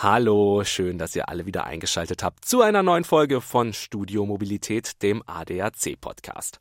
Hallo, 0.00 0.62
schön, 0.62 0.96
dass 0.96 1.16
ihr 1.16 1.28
alle 1.28 1.44
wieder 1.44 1.64
eingeschaltet 1.64 2.22
habt 2.22 2.44
zu 2.44 2.62
einer 2.62 2.84
neuen 2.84 3.02
Folge 3.02 3.40
von 3.40 3.72
Studio 3.72 4.26
Mobilität, 4.26 5.02
dem 5.02 5.24
ADAC 5.26 6.00
Podcast. 6.00 6.60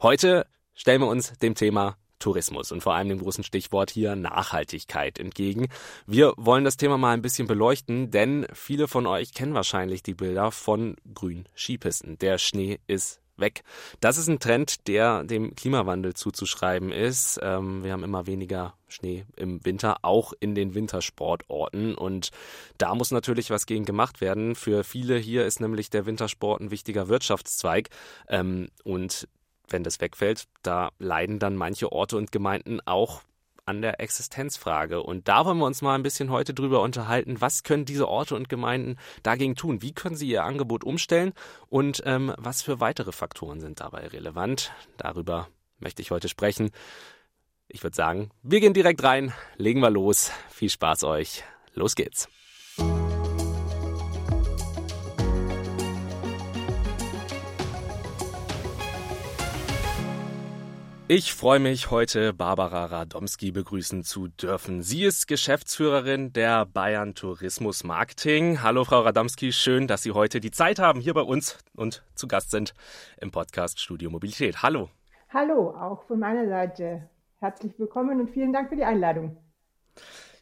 Heute 0.00 0.46
stellen 0.72 1.02
wir 1.02 1.08
uns 1.08 1.34
dem 1.40 1.54
Thema 1.54 1.98
Tourismus 2.20 2.72
und 2.72 2.82
vor 2.82 2.94
allem 2.94 3.10
dem 3.10 3.18
großen 3.18 3.44
Stichwort 3.44 3.90
hier 3.90 4.16
Nachhaltigkeit 4.16 5.18
entgegen. 5.18 5.68
Wir 6.06 6.32
wollen 6.38 6.64
das 6.64 6.78
Thema 6.78 6.96
mal 6.96 7.12
ein 7.12 7.20
bisschen 7.20 7.46
beleuchten, 7.46 8.10
denn 8.10 8.46
viele 8.54 8.88
von 8.88 9.06
euch 9.06 9.34
kennen 9.34 9.52
wahrscheinlich 9.52 10.02
die 10.02 10.14
Bilder 10.14 10.50
von 10.50 10.96
grünen 11.12 11.46
Skipisten. 11.54 12.16
Der 12.16 12.38
Schnee 12.38 12.80
ist 12.86 13.19
weg. 13.40 13.62
Das 14.00 14.18
ist 14.18 14.28
ein 14.28 14.38
Trend, 14.38 14.86
der 14.88 15.24
dem 15.24 15.54
Klimawandel 15.54 16.14
zuzuschreiben 16.14 16.92
ist. 16.92 17.40
Ähm, 17.42 17.82
wir 17.82 17.92
haben 17.92 18.04
immer 18.04 18.26
weniger 18.26 18.74
Schnee 18.88 19.24
im 19.36 19.64
Winter, 19.64 19.98
auch 20.02 20.32
in 20.40 20.54
den 20.54 20.74
Wintersportorten. 20.74 21.94
Und 21.94 22.30
da 22.78 22.94
muss 22.94 23.10
natürlich 23.10 23.50
was 23.50 23.66
gegen 23.66 23.84
gemacht 23.84 24.20
werden. 24.20 24.54
Für 24.54 24.84
viele 24.84 25.16
hier 25.16 25.46
ist 25.46 25.60
nämlich 25.60 25.90
der 25.90 26.06
Wintersport 26.06 26.60
ein 26.60 26.70
wichtiger 26.70 27.08
Wirtschaftszweig. 27.08 27.88
Ähm, 28.28 28.68
und 28.84 29.28
wenn 29.68 29.84
das 29.84 30.00
wegfällt, 30.00 30.44
da 30.62 30.90
leiden 30.98 31.38
dann 31.38 31.56
manche 31.56 31.92
Orte 31.92 32.16
und 32.16 32.32
Gemeinden 32.32 32.80
auch 32.84 33.22
an 33.70 33.82
der 33.82 34.00
Existenzfrage. 34.00 35.02
Und 35.02 35.28
da 35.28 35.46
wollen 35.46 35.58
wir 35.58 35.64
uns 35.64 35.80
mal 35.80 35.94
ein 35.94 36.02
bisschen 36.02 36.30
heute 36.30 36.52
drüber 36.52 36.82
unterhalten, 36.82 37.40
was 37.40 37.62
können 37.62 37.84
diese 37.84 38.08
Orte 38.08 38.34
und 38.34 38.48
Gemeinden 38.48 38.96
dagegen 39.22 39.54
tun? 39.54 39.80
Wie 39.80 39.92
können 39.92 40.16
sie 40.16 40.28
ihr 40.28 40.44
Angebot 40.44 40.84
umstellen? 40.84 41.32
Und 41.68 42.02
ähm, 42.04 42.34
was 42.36 42.62
für 42.62 42.80
weitere 42.80 43.12
Faktoren 43.12 43.60
sind 43.60 43.80
dabei 43.80 44.08
relevant? 44.08 44.72
Darüber 44.96 45.48
möchte 45.78 46.02
ich 46.02 46.10
heute 46.10 46.28
sprechen. 46.28 46.70
Ich 47.68 47.82
würde 47.84 47.96
sagen, 47.96 48.30
wir 48.42 48.60
gehen 48.60 48.74
direkt 48.74 49.02
rein, 49.04 49.32
legen 49.56 49.80
wir 49.80 49.90
los. 49.90 50.32
Viel 50.50 50.70
Spaß 50.70 51.04
euch. 51.04 51.44
Los 51.74 51.94
geht's. 51.94 52.28
Ich 61.12 61.34
freue 61.34 61.58
mich, 61.58 61.90
heute 61.90 62.32
Barbara 62.32 62.84
Radomski 62.84 63.50
begrüßen 63.50 64.04
zu 64.04 64.28
dürfen. 64.28 64.80
Sie 64.80 65.02
ist 65.02 65.26
Geschäftsführerin 65.26 66.32
der 66.32 66.66
Bayern 66.66 67.16
Tourismus 67.16 67.82
Marketing. 67.82 68.62
Hallo, 68.62 68.84
Frau 68.84 69.00
Radomski, 69.00 69.50
schön, 69.50 69.88
dass 69.88 70.04
Sie 70.04 70.12
heute 70.12 70.38
die 70.38 70.52
Zeit 70.52 70.78
haben, 70.78 71.00
hier 71.00 71.12
bei 71.12 71.22
uns 71.22 71.58
und 71.74 72.04
zu 72.14 72.28
Gast 72.28 72.52
sind 72.52 72.74
im 73.20 73.32
Podcast 73.32 73.80
Studio 73.80 74.08
Mobilität. 74.08 74.62
Hallo. 74.62 74.88
Hallo, 75.30 75.70
auch 75.70 76.04
von 76.04 76.20
meiner 76.20 76.46
Seite. 76.46 77.10
Herzlich 77.40 77.76
willkommen 77.76 78.20
und 78.20 78.30
vielen 78.30 78.52
Dank 78.52 78.68
für 78.68 78.76
die 78.76 78.84
Einladung. 78.84 79.36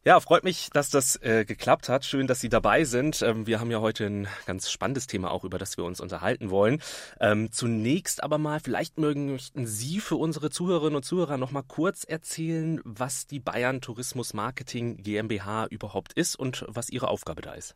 Ja, 0.04 0.20
freut 0.20 0.44
mich, 0.44 0.70
dass 0.70 0.91
das 0.91 1.16
äh, 1.22 1.44
geklappt 1.44 1.88
hat. 1.88 2.04
Schön, 2.04 2.28
dass 2.28 2.41
Sie 2.41 2.48
dabei 2.48 2.84
sind. 2.84 3.20
Ähm, 3.20 3.48
wir 3.48 3.58
haben 3.58 3.70
ja 3.70 3.80
heute 3.80 4.06
ein 4.06 4.28
ganz 4.46 4.70
spannendes 4.70 5.08
Thema 5.08 5.32
auch, 5.32 5.42
über 5.42 5.58
das 5.58 5.77
wir 5.77 5.84
uns 5.84 6.00
unterhalten 6.00 6.50
wollen. 6.50 6.80
Ähm, 7.20 7.50
zunächst 7.50 8.22
aber 8.22 8.38
mal, 8.38 8.60
vielleicht 8.60 8.98
mögen 8.98 9.38
Sie 9.54 9.98
für 9.98 10.14
unsere 10.14 10.50
Zuhörerinnen 10.50 10.94
und 10.94 11.02
Zuhörer 11.02 11.36
noch 11.36 11.50
mal 11.50 11.64
kurz 11.66 12.04
erzählen, 12.04 12.80
was 12.84 13.26
die 13.26 13.41
Bayern 13.41 13.80
Tourismus 13.80 14.34
Marketing 14.34 15.02
GmbH 15.02 15.66
überhaupt 15.66 16.12
ist 16.12 16.36
und 16.36 16.64
was 16.69 16.91
Ihre 16.91 17.08
Aufgabe 17.08 17.42
da 17.42 17.54
ist. 17.54 17.74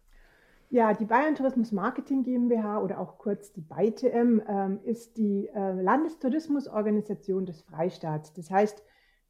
Ja, 0.70 0.94
die 0.94 1.04
Bayern 1.04 1.34
Tourismus 1.34 1.72
Marketing 1.72 2.22
GmbH 2.22 2.80
oder 2.80 3.00
auch 3.00 3.18
kurz 3.18 3.52
die 3.52 3.60
BayTM 3.60 4.40
ähm, 4.48 4.78
ist 4.84 5.18
die 5.18 5.48
äh, 5.48 5.82
Landestourismusorganisation 5.82 7.44
des 7.46 7.62
Freistaats. 7.62 8.32
Das 8.32 8.50
heißt, 8.50 8.82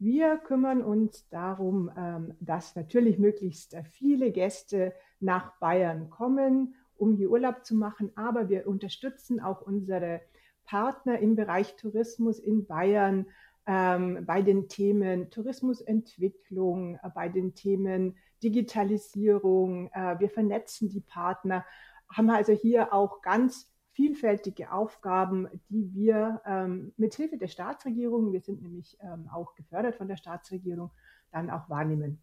wir 0.02 0.38
kümmern 0.38 0.82
uns 0.82 1.28
darum, 1.28 1.90
ähm, 1.96 2.34
dass 2.40 2.74
natürlich 2.74 3.18
möglichst 3.18 3.76
viele 3.90 4.32
Gäste 4.32 4.92
nach 5.20 5.58
Bayern 5.58 6.10
kommen, 6.10 6.74
um 6.96 7.14
hier 7.14 7.30
Urlaub 7.30 7.64
zu 7.64 7.74
machen, 7.74 8.10
aber 8.16 8.48
wir 8.48 8.66
unterstützen 8.66 9.40
auch 9.40 9.62
unsere 9.62 10.20
Partner 10.64 11.18
im 11.18 11.36
Bereich 11.36 11.76
Tourismus 11.76 12.38
in 12.38 12.66
Bayern 12.66 13.26
ähm, 13.66 14.24
bei 14.26 14.42
den 14.42 14.68
Themen 14.68 15.30
Tourismusentwicklung, 15.30 16.96
äh, 16.96 17.10
bei 17.14 17.28
den 17.28 17.54
Themen 17.54 18.16
Digitalisierung. 18.42 19.90
Äh, 19.92 20.18
wir 20.18 20.30
vernetzen 20.30 20.88
die 20.88 21.00
Partner, 21.00 21.64
haben 22.08 22.30
also 22.30 22.52
hier 22.52 22.92
auch 22.92 23.22
ganz 23.22 23.71
vielfältige 23.92 24.72
Aufgaben, 24.72 25.48
die 25.68 25.94
wir 25.94 26.40
ähm, 26.46 26.92
mit 26.96 27.14
Hilfe 27.14 27.36
der 27.36 27.48
Staatsregierung, 27.48 28.32
wir 28.32 28.40
sind 28.40 28.62
nämlich 28.62 28.96
ähm, 29.00 29.28
auch 29.32 29.54
gefördert 29.54 29.96
von 29.96 30.08
der 30.08 30.16
Staatsregierung, 30.16 30.90
dann 31.30 31.50
auch 31.50 31.68
wahrnehmen. 31.68 32.22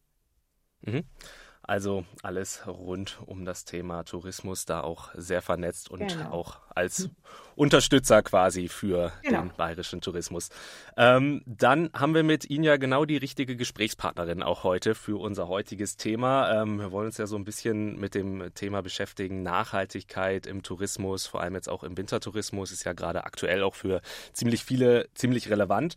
Mhm. 0.81 1.03
Also 1.69 2.03
alles 2.23 2.63
rund 2.65 3.19
um 3.27 3.45
das 3.45 3.63
Thema 3.63 4.03
Tourismus 4.03 4.65
da 4.65 4.81
auch 4.81 5.11
sehr 5.13 5.43
vernetzt 5.43 5.91
und 5.91 5.99
genau. 5.99 6.31
auch 6.31 6.57
als 6.73 7.11
Unterstützer 7.55 8.23
quasi 8.23 8.69
für 8.69 9.11
genau. 9.21 9.41
den 9.41 9.51
bayerischen 9.55 10.01
Tourismus. 10.01 10.49
Ähm, 10.97 11.43
dann 11.45 11.89
haben 11.93 12.15
wir 12.15 12.23
mit 12.23 12.49
Ihnen 12.49 12.63
ja 12.63 12.77
genau 12.77 13.05
die 13.05 13.17
richtige 13.17 13.55
Gesprächspartnerin 13.55 14.41
auch 14.41 14.63
heute 14.63 14.95
für 14.95 15.19
unser 15.19 15.47
heutiges 15.47 15.97
Thema. 15.97 16.61
Ähm, 16.61 16.79
wir 16.79 16.91
wollen 16.91 17.07
uns 17.07 17.17
ja 17.17 17.27
so 17.27 17.35
ein 17.35 17.43
bisschen 17.43 17.99
mit 17.99 18.15
dem 18.15 18.51
Thema 18.55 18.81
beschäftigen. 18.81 19.43
Nachhaltigkeit 19.43 20.47
im 20.47 20.63
Tourismus, 20.63 21.27
vor 21.27 21.41
allem 21.41 21.53
jetzt 21.53 21.69
auch 21.69 21.83
im 21.83 21.97
Wintertourismus, 21.97 22.71
ist 22.71 22.85
ja 22.85 22.93
gerade 22.93 23.25
aktuell 23.25 23.61
auch 23.61 23.75
für 23.75 24.01
ziemlich 24.31 24.63
viele 24.63 25.09
ziemlich 25.13 25.49
relevant. 25.49 25.95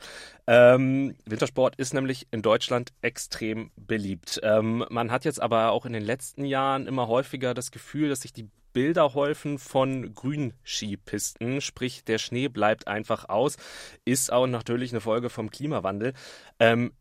Ähm, 0.49 1.15
Wintersport 1.25 1.77
ist 1.77 1.95
nämlich 1.95 2.27
in 2.33 2.43
Deutschland 2.43 2.93
extrem 3.01 3.71
beliebt. 3.77 4.41
Ähm, 4.43 4.85
man 4.91 5.13
hat 5.13 5.25
jetzt 5.25 5.41
aber 5.41 5.62
auch 5.71 5.87
in 5.87 5.93
den 5.93 6.03
letzten 6.03 6.45
Jahren 6.45 6.87
immer 6.87 7.09
häufiger 7.09 7.55
das 7.55 7.71
Gefühl, 7.71 8.09
dass 8.09 8.21
sich 8.21 8.33
die 8.33 8.49
Bilder 8.73 9.15
häufen 9.15 9.59
von 9.59 10.15
Grünskipisten, 10.15 11.61
sprich 11.61 12.05
der 12.05 12.19
Schnee 12.19 12.49
bleibt 12.49 12.89
einfach 12.89 13.29
aus, 13.29 13.57
ist 14.05 14.33
auch 14.33 14.47
natürlich 14.47 14.93
eine 14.93 15.01
Folge 15.01 15.29
vom 15.29 15.51
Klimawandel. 15.51 16.15
Ähm, 16.59 16.93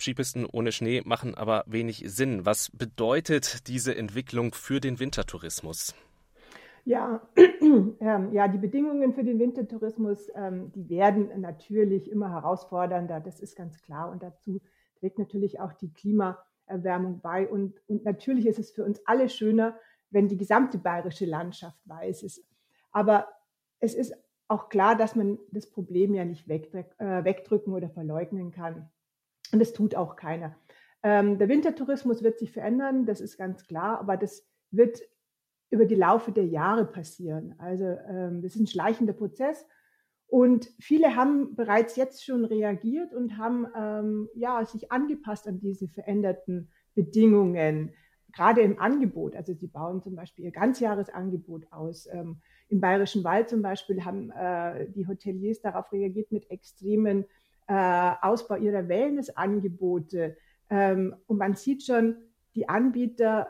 Skipisten 0.00 0.46
ohne 0.46 0.72
Schnee 0.72 1.02
machen 1.04 1.34
aber 1.34 1.64
wenig 1.66 2.04
Sinn. 2.06 2.46
Was 2.46 2.70
bedeutet 2.70 3.68
diese 3.68 3.96
Entwicklung 3.96 4.54
für 4.54 4.80
den 4.80 5.00
Wintertourismus? 5.00 5.94
Ja, 6.84 7.20
ähm, 7.36 8.32
ja, 8.32 8.48
die 8.48 8.58
Bedingungen 8.58 9.12
für 9.12 9.24
den 9.24 9.38
Wintertourismus, 9.38 10.30
ähm, 10.34 10.72
die 10.72 10.88
werden 10.88 11.28
natürlich 11.40 12.10
immer 12.10 12.30
herausfordernder, 12.30 13.20
das 13.20 13.40
ist 13.40 13.56
ganz 13.56 13.82
klar. 13.82 14.10
Und 14.10 14.22
dazu 14.22 14.62
trägt 14.98 15.18
natürlich 15.18 15.60
auch 15.60 15.72
die 15.74 15.92
Klimaerwärmung 16.68 17.20
bei. 17.20 17.48
Und, 17.48 17.74
und 17.88 18.04
natürlich 18.04 18.46
ist 18.46 18.58
es 18.58 18.70
für 18.70 18.84
uns 18.84 19.00
alle 19.06 19.28
schöner, 19.28 19.78
wenn 20.10 20.28
die 20.28 20.36
gesamte 20.36 20.78
bayerische 20.78 21.26
Landschaft 21.26 21.78
weiß 21.86 22.22
ist. 22.22 22.44
Aber 22.92 23.28
es 23.80 23.94
ist 23.94 24.14
auch 24.48 24.68
klar, 24.68 24.96
dass 24.96 25.14
man 25.14 25.38
das 25.50 25.70
Problem 25.70 26.14
ja 26.14 26.24
nicht 26.24 26.48
äh, 26.48 27.24
wegdrücken 27.24 27.74
oder 27.74 27.90
verleugnen 27.90 28.50
kann. 28.50 28.90
Und 29.52 29.60
das 29.60 29.72
tut 29.72 29.94
auch 29.94 30.16
keiner. 30.16 30.56
Ähm, 31.02 31.38
der 31.38 31.48
Wintertourismus 31.48 32.22
wird 32.22 32.38
sich 32.38 32.50
verändern, 32.50 33.06
das 33.06 33.20
ist 33.20 33.36
ganz 33.36 33.66
klar, 33.66 34.00
aber 34.00 34.16
das 34.16 34.46
wird 34.70 35.00
über 35.70 35.84
die 35.84 35.94
Laufe 35.94 36.32
der 36.32 36.46
Jahre 36.46 36.86
passieren. 36.86 37.54
Also 37.58 37.84
ähm, 37.84 38.42
das 38.42 38.54
ist 38.54 38.60
ein 38.60 38.66
schleichender 38.66 39.12
Prozess. 39.12 39.66
Und 40.28 40.70
viele 40.78 41.16
haben 41.16 41.56
bereits 41.56 41.96
jetzt 41.96 42.24
schon 42.24 42.44
reagiert 42.44 43.14
und 43.14 43.38
haben 43.38 43.66
ähm, 43.74 44.28
ja, 44.34 44.64
sich 44.64 44.92
angepasst 44.92 45.48
an 45.48 45.58
diese 45.58 45.88
veränderten 45.88 46.68
Bedingungen 46.94 47.92
gerade 48.32 48.60
im 48.60 48.78
Angebot, 48.78 49.34
also 49.34 49.54
sie 49.54 49.66
bauen 49.66 50.02
zum 50.02 50.14
Beispiel 50.14 50.44
ihr 50.44 50.52
Ganzjahresangebot 50.52 51.72
aus. 51.72 52.08
Ähm, 52.12 52.40
Im 52.68 52.80
Bayerischen 52.80 53.24
Wald 53.24 53.48
zum 53.48 53.62
Beispiel 53.62 54.04
haben 54.04 54.30
äh, 54.30 54.88
die 54.90 55.06
Hoteliers 55.06 55.60
darauf 55.60 55.90
reagiert 55.92 56.30
mit 56.30 56.50
extremen 56.50 57.24
äh, 57.66 58.12
Ausbau 58.20 58.56
ihrer 58.56 58.88
Wellnessangebote. 58.88 60.36
Ähm, 60.70 61.16
und 61.26 61.38
man 61.38 61.54
sieht 61.54 61.84
schon, 61.84 62.16
die 62.54 62.68
Anbieter 62.68 63.48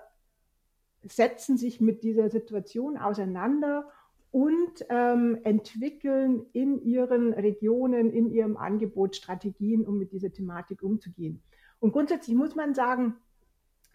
setzen 1.02 1.56
sich 1.56 1.80
mit 1.80 2.02
dieser 2.02 2.30
Situation 2.30 2.96
auseinander 2.96 3.88
und 4.30 4.84
ähm, 4.90 5.38
entwickeln 5.44 6.46
in 6.52 6.82
ihren 6.82 7.32
Regionen, 7.32 8.10
in 8.10 8.30
ihrem 8.30 8.56
Angebot 8.56 9.16
Strategien, 9.16 9.86
um 9.86 9.98
mit 9.98 10.12
dieser 10.12 10.32
Thematik 10.32 10.82
umzugehen. 10.82 11.42
Und 11.80 11.92
grundsätzlich 11.92 12.36
muss 12.36 12.54
man 12.54 12.74
sagen, 12.74 13.16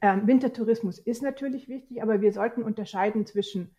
ähm, 0.02 0.28
Wintertourismus 0.28 1.00
ist 1.00 1.22
natürlich 1.22 1.70
wichtig, 1.70 2.02
aber 2.02 2.22
wir 2.22 2.34
sollten 2.34 2.64
unterscheiden 2.64 3.26
zwischen 3.26 3.76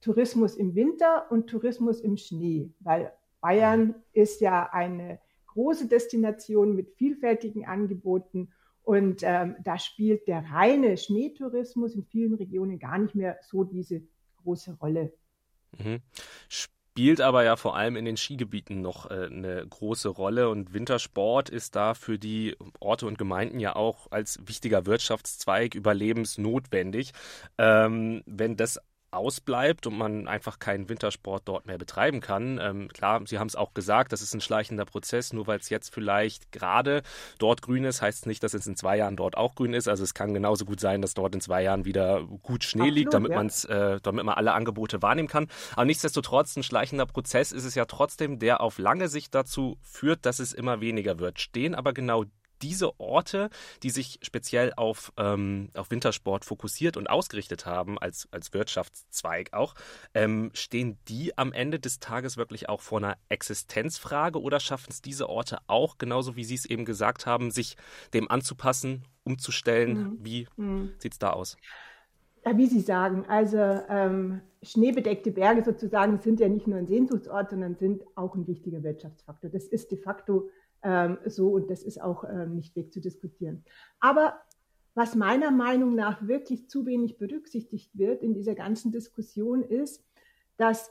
Tourismus 0.00 0.56
im 0.56 0.74
Winter 0.74 1.30
und 1.30 1.48
Tourismus 1.48 2.00
im 2.00 2.16
Schnee, 2.16 2.70
weil 2.80 3.12
Bayern 3.40 3.94
ist 4.12 4.40
ja 4.40 4.68
eine 4.72 5.18
große 5.46 5.88
Destination 5.88 6.76
mit 6.76 6.90
vielfältigen 6.90 7.66
Angeboten 7.66 8.50
und 8.82 9.20
ähm, 9.22 9.56
da 9.62 9.78
spielt 9.78 10.28
der 10.28 10.44
reine 10.50 10.96
Schneetourismus 10.96 11.94
in 11.94 12.04
vielen 12.04 12.34
Regionen 12.34 12.78
gar 12.78 12.98
nicht 12.98 13.14
mehr 13.14 13.38
so 13.42 13.64
diese 13.64 14.02
große 14.42 14.78
Rolle. 14.80 15.12
Mhm 15.76 16.00
spielt 16.98 17.20
aber 17.20 17.44
ja 17.44 17.54
vor 17.54 17.76
allem 17.76 17.94
in 17.94 18.04
den 18.04 18.16
Skigebieten 18.16 18.80
noch 18.80 19.08
äh, 19.08 19.26
eine 19.26 19.64
große 19.64 20.08
Rolle 20.08 20.48
und 20.48 20.72
Wintersport 20.72 21.48
ist 21.48 21.76
da 21.76 21.94
für 21.94 22.18
die 22.18 22.56
Orte 22.80 23.06
und 23.06 23.18
Gemeinden 23.18 23.60
ja 23.60 23.76
auch 23.76 24.10
als 24.10 24.40
wichtiger 24.44 24.84
Wirtschaftszweig 24.84 25.76
überlebensnotwendig. 25.76 27.12
Ähm, 27.56 28.24
wenn 28.26 28.56
das 28.56 28.80
ausbleibt 29.10 29.86
und 29.86 29.96
man 29.96 30.28
einfach 30.28 30.58
keinen 30.58 30.88
Wintersport 30.88 31.42
dort 31.46 31.66
mehr 31.66 31.78
betreiben 31.78 32.20
kann. 32.20 32.58
Ähm, 32.60 32.88
klar, 32.88 33.22
Sie 33.26 33.38
haben 33.38 33.46
es 33.46 33.56
auch 33.56 33.72
gesagt, 33.72 34.12
das 34.12 34.20
ist 34.20 34.34
ein 34.34 34.40
schleichender 34.40 34.84
Prozess. 34.84 35.32
Nur 35.32 35.46
weil 35.46 35.58
es 35.58 35.70
jetzt 35.70 35.92
vielleicht 35.92 36.52
gerade 36.52 37.02
dort 37.38 37.62
grün 37.62 37.84
ist, 37.84 38.02
heißt 38.02 38.20
es 38.20 38.26
nicht, 38.26 38.42
dass 38.42 38.54
es 38.54 38.66
in 38.66 38.76
zwei 38.76 38.98
Jahren 38.98 39.16
dort 39.16 39.36
auch 39.36 39.54
grün 39.54 39.72
ist. 39.72 39.88
Also 39.88 40.04
es 40.04 40.14
kann 40.14 40.34
genauso 40.34 40.64
gut 40.64 40.80
sein, 40.80 41.00
dass 41.00 41.14
dort 41.14 41.34
in 41.34 41.40
zwei 41.40 41.62
Jahren 41.62 41.84
wieder 41.84 42.22
gut 42.42 42.64
Schnee 42.64 42.82
Absolut, 42.82 42.96
liegt, 42.96 43.14
damit 43.14 43.30
ja. 43.30 43.36
man's, 43.38 43.64
äh, 43.64 43.98
damit 44.02 44.24
man 44.24 44.34
alle 44.34 44.52
Angebote 44.52 45.00
wahrnehmen 45.00 45.28
kann. 45.28 45.48
Aber 45.72 45.84
nichtsdestotrotz, 45.84 46.56
ein 46.56 46.62
schleichender 46.62 47.06
Prozess 47.06 47.52
ist 47.52 47.64
es 47.64 47.74
ja 47.74 47.86
trotzdem, 47.86 48.38
der 48.38 48.60
auf 48.60 48.78
lange 48.78 49.08
Sicht 49.08 49.34
dazu 49.34 49.78
führt, 49.82 50.26
dass 50.26 50.38
es 50.38 50.52
immer 50.52 50.80
weniger 50.80 51.18
wird. 51.18 51.40
Stehen 51.40 51.74
aber 51.74 51.92
genau 51.92 52.24
diese 52.62 52.98
Orte, 53.00 53.50
die 53.82 53.90
sich 53.90 54.18
speziell 54.22 54.72
auf, 54.76 55.12
ähm, 55.16 55.70
auf 55.74 55.90
Wintersport 55.90 56.44
fokussiert 56.44 56.96
und 56.96 57.08
ausgerichtet 57.08 57.66
haben, 57.66 57.98
als, 57.98 58.28
als 58.30 58.52
Wirtschaftszweig 58.52 59.52
auch, 59.52 59.74
ähm, 60.14 60.50
stehen 60.54 60.98
die 61.08 61.36
am 61.36 61.52
Ende 61.52 61.78
des 61.78 61.98
Tages 61.98 62.36
wirklich 62.36 62.68
auch 62.68 62.80
vor 62.80 62.98
einer 62.98 63.16
Existenzfrage 63.28 64.40
oder 64.40 64.60
schaffen 64.60 64.90
es 64.90 65.02
diese 65.02 65.28
Orte 65.28 65.58
auch, 65.66 65.98
genauso 65.98 66.36
wie 66.36 66.44
Sie 66.44 66.54
es 66.54 66.64
eben 66.64 66.84
gesagt 66.84 67.26
haben, 67.26 67.50
sich 67.50 67.76
dem 68.14 68.30
anzupassen, 68.30 69.04
umzustellen? 69.24 69.98
Mhm. 69.98 70.18
Wie 70.20 70.48
mhm. 70.56 70.92
sieht 70.98 71.12
es 71.12 71.18
da 71.18 71.30
aus? 71.30 71.56
Ja, 72.44 72.56
wie 72.56 72.66
Sie 72.66 72.80
sagen, 72.80 73.26
also 73.28 73.58
ähm, 73.58 74.40
schneebedeckte 74.62 75.30
Berge 75.30 75.62
sozusagen 75.64 76.18
sind 76.20 76.40
ja 76.40 76.48
nicht 76.48 76.66
nur 76.66 76.78
ein 76.78 76.86
Sehnsuchtsort, 76.86 77.50
sondern 77.50 77.76
sind 77.76 78.02
auch 78.14 78.34
ein 78.34 78.46
wichtiger 78.46 78.82
Wirtschaftsfaktor. 78.82 79.50
Das 79.50 79.64
ist 79.64 79.90
de 79.90 79.98
facto 79.98 80.48
ähm, 80.82 81.18
so, 81.26 81.50
und 81.50 81.70
das 81.70 81.82
ist 81.82 82.00
auch 82.00 82.24
ähm, 82.24 82.54
nicht 82.54 82.76
wegzudiskutieren. 82.76 83.64
Aber 84.00 84.40
was 84.94 85.14
meiner 85.14 85.50
Meinung 85.50 85.94
nach 85.94 86.26
wirklich 86.26 86.68
zu 86.68 86.86
wenig 86.86 87.18
berücksichtigt 87.18 87.96
wird 87.96 88.22
in 88.22 88.34
dieser 88.34 88.54
ganzen 88.54 88.90
Diskussion 88.90 89.62
ist, 89.62 90.04
dass 90.56 90.90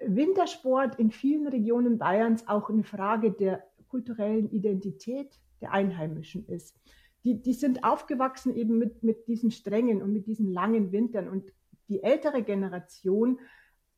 Wintersport 0.00 0.98
in 0.98 1.10
vielen 1.10 1.46
Regionen 1.46 1.98
Bayerns 1.98 2.48
auch 2.48 2.68
eine 2.68 2.84
Frage 2.84 3.30
der 3.30 3.64
kulturellen 3.88 4.50
Identität 4.50 5.38
der 5.60 5.72
Einheimischen 5.72 6.46
ist. 6.48 6.76
Die, 7.22 7.40
die 7.40 7.52
sind 7.52 7.84
aufgewachsen 7.84 8.54
eben 8.54 8.76
mit, 8.76 9.02
mit 9.02 9.28
diesen 9.28 9.50
strengen 9.50 10.02
und 10.02 10.12
mit 10.12 10.26
diesen 10.26 10.52
langen 10.52 10.92
Wintern. 10.92 11.28
Und 11.28 11.52
die 11.88 12.02
ältere 12.02 12.42
Generation 12.42 13.38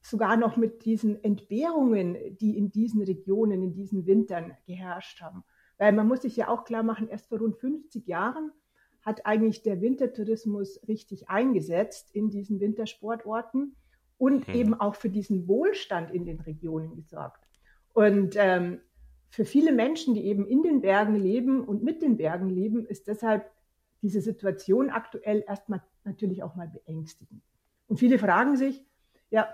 sogar 0.08 0.36
noch 0.36 0.56
mit 0.56 0.84
diesen 0.84 1.22
Entbehrungen, 1.24 2.16
die 2.38 2.56
in 2.56 2.70
diesen 2.70 3.02
Regionen, 3.02 3.62
in 3.62 3.72
diesen 3.72 4.06
Wintern 4.06 4.56
geherrscht 4.64 5.20
haben. 5.20 5.42
Weil 5.78 5.92
man 5.92 6.06
muss 6.06 6.22
sich 6.22 6.36
ja 6.36 6.48
auch 6.48 6.64
klar 6.64 6.84
machen, 6.84 7.08
erst 7.08 7.26
vor 7.28 7.38
rund 7.38 7.56
50 7.56 8.06
Jahren 8.06 8.52
hat 9.02 9.26
eigentlich 9.26 9.62
der 9.62 9.80
Wintertourismus 9.80 10.80
richtig 10.86 11.28
eingesetzt 11.28 12.14
in 12.14 12.30
diesen 12.30 12.60
Wintersportorten 12.60 13.74
und 14.16 14.46
hm. 14.46 14.54
eben 14.54 14.74
auch 14.74 14.94
für 14.94 15.10
diesen 15.10 15.48
Wohlstand 15.48 16.12
in 16.12 16.24
den 16.24 16.40
Regionen 16.40 16.94
gesorgt. 16.94 17.44
Und 17.92 18.36
ähm, 18.36 18.80
für 19.28 19.44
viele 19.44 19.72
Menschen, 19.72 20.14
die 20.14 20.24
eben 20.24 20.46
in 20.46 20.62
den 20.62 20.82
Bergen 20.82 21.16
leben 21.16 21.64
und 21.64 21.82
mit 21.82 22.00
den 22.00 22.16
Bergen 22.16 22.48
leben, 22.48 22.86
ist 22.86 23.08
deshalb 23.08 23.50
diese 24.02 24.20
Situation 24.20 24.90
aktuell 24.90 25.44
erstmal 25.46 25.82
natürlich 26.04 26.44
auch 26.44 26.54
mal 26.54 26.68
beängstigend. 26.68 27.42
Und 27.88 27.98
viele 27.98 28.18
fragen 28.18 28.56
sich, 28.56 28.84
ja, 29.30 29.48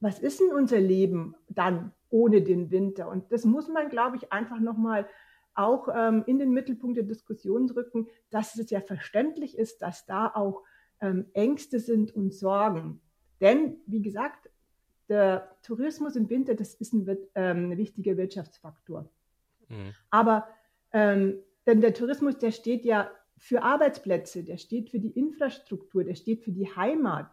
was 0.00 0.18
ist 0.18 0.40
denn 0.40 0.52
unser 0.52 0.80
Leben 0.80 1.34
dann 1.48 1.92
ohne 2.10 2.42
den 2.42 2.70
Winter? 2.70 3.08
Und 3.08 3.30
das 3.32 3.44
muss 3.44 3.68
man, 3.68 3.88
glaube 3.88 4.16
ich, 4.16 4.32
einfach 4.32 4.60
nochmal 4.60 5.08
auch 5.54 5.88
ähm, 5.92 6.22
in 6.26 6.38
den 6.38 6.52
Mittelpunkt 6.52 6.96
der 6.96 7.04
Diskussion 7.04 7.68
rücken, 7.70 8.06
dass 8.30 8.56
es 8.56 8.70
ja 8.70 8.80
verständlich 8.80 9.58
ist, 9.58 9.82
dass 9.82 10.06
da 10.06 10.30
auch 10.34 10.62
ähm, 11.00 11.26
Ängste 11.32 11.80
sind 11.80 12.14
und 12.14 12.32
Sorgen. 12.32 13.00
Denn, 13.40 13.76
wie 13.86 14.02
gesagt, 14.02 14.50
der 15.08 15.56
Tourismus 15.62 16.16
im 16.16 16.30
Winter, 16.30 16.54
das 16.54 16.74
ist 16.74 16.92
ein, 16.92 17.08
ähm, 17.34 17.70
ein 17.72 17.76
wichtiger 17.76 18.16
Wirtschaftsfaktor. 18.16 19.08
Mhm. 19.68 19.94
Aber 20.10 20.48
ähm, 20.92 21.38
denn 21.66 21.80
der 21.80 21.94
Tourismus, 21.94 22.38
der 22.38 22.50
steht 22.50 22.84
ja 22.84 23.10
für 23.36 23.62
Arbeitsplätze, 23.62 24.42
der 24.42 24.56
steht 24.56 24.90
für 24.90 24.98
die 24.98 25.10
Infrastruktur, 25.10 26.04
der 26.04 26.14
steht 26.14 26.42
für 26.42 26.52
die 26.52 26.74
Heimat. 26.74 27.30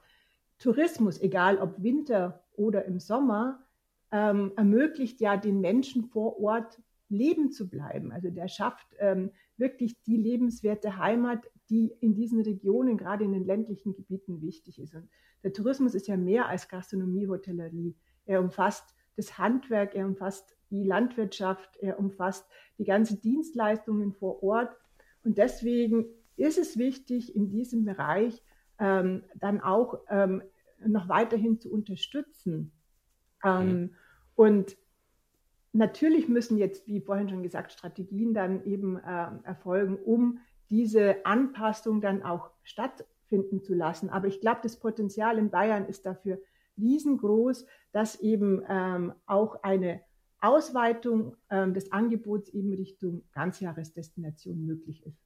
Tourismus, 0.59 1.19
egal 1.21 1.57
ob 1.57 1.81
Winter 1.81 2.44
oder 2.57 2.85
im 2.85 2.99
Sommer, 2.99 3.65
ähm, 4.11 4.53
ermöglicht 4.55 5.19
ja 5.21 5.37
den 5.37 5.61
Menschen 5.61 6.05
vor 6.05 6.39
Ort 6.39 6.81
leben 7.09 7.51
zu 7.51 7.69
bleiben. 7.69 8.11
Also 8.11 8.29
der 8.29 8.47
schafft 8.47 8.87
ähm, 8.99 9.31
wirklich 9.57 10.01
die 10.03 10.17
lebenswerte 10.17 10.97
Heimat, 10.97 11.45
die 11.69 11.91
in 11.99 12.15
diesen 12.15 12.41
Regionen, 12.41 12.97
gerade 12.97 13.23
in 13.23 13.31
den 13.31 13.45
ländlichen 13.45 13.93
Gebieten, 13.93 14.41
wichtig 14.41 14.79
ist. 14.79 14.95
Und 14.95 15.09
der 15.43 15.53
Tourismus 15.53 15.95
ist 15.95 16.07
ja 16.07 16.17
mehr 16.17 16.47
als 16.47 16.67
Gastronomie, 16.67 17.27
Hotellerie. 17.27 17.95
Er 18.25 18.41
umfasst 18.41 18.95
das 19.15 19.37
Handwerk, 19.37 19.95
er 19.95 20.05
umfasst 20.05 20.55
die 20.69 20.83
Landwirtschaft, 20.83 21.77
er 21.77 21.99
umfasst 21.99 22.45
die 22.77 22.83
ganzen 22.83 23.21
Dienstleistungen 23.21 24.13
vor 24.13 24.43
Ort. 24.43 24.75
Und 25.23 25.37
deswegen 25.37 26.05
ist 26.35 26.57
es 26.57 26.77
wichtig, 26.77 27.35
in 27.35 27.49
diesem 27.49 27.85
Bereich 27.85 28.41
ähm, 28.79 29.23
dann 29.35 29.61
auch 29.61 29.99
ähm, 30.09 30.43
noch 30.87 31.09
weiterhin 31.09 31.59
zu 31.59 31.71
unterstützen. 31.71 32.71
Ähm, 33.43 33.69
mhm. 33.69 33.89
Und 34.35 34.77
natürlich 35.73 36.27
müssen 36.27 36.57
jetzt, 36.57 36.87
wie 36.87 37.01
vorhin 37.01 37.29
schon 37.29 37.43
gesagt, 37.43 37.71
Strategien 37.71 38.33
dann 38.33 38.63
eben 38.65 38.97
äh, 38.97 39.27
erfolgen, 39.43 39.97
um 39.97 40.39
diese 40.69 41.25
Anpassung 41.25 42.01
dann 42.01 42.23
auch 42.23 42.49
stattfinden 42.63 43.61
zu 43.61 43.73
lassen. 43.73 44.09
Aber 44.09 44.27
ich 44.27 44.41
glaube, 44.41 44.61
das 44.63 44.77
Potenzial 44.77 45.37
in 45.37 45.49
Bayern 45.49 45.85
ist 45.85 46.05
dafür 46.05 46.39
riesengroß, 46.77 47.65
dass 47.91 48.19
eben 48.19 48.63
ähm, 48.67 49.13
auch 49.25 49.63
eine 49.63 50.01
Ausweitung 50.41 51.35
ähm, 51.49 51.73
des 51.73 51.91
Angebots 51.91 52.49
eben 52.49 52.73
Richtung 52.73 53.23
Ganzjahresdestination 53.31 54.65
möglich 54.65 55.05
ist. 55.05 55.24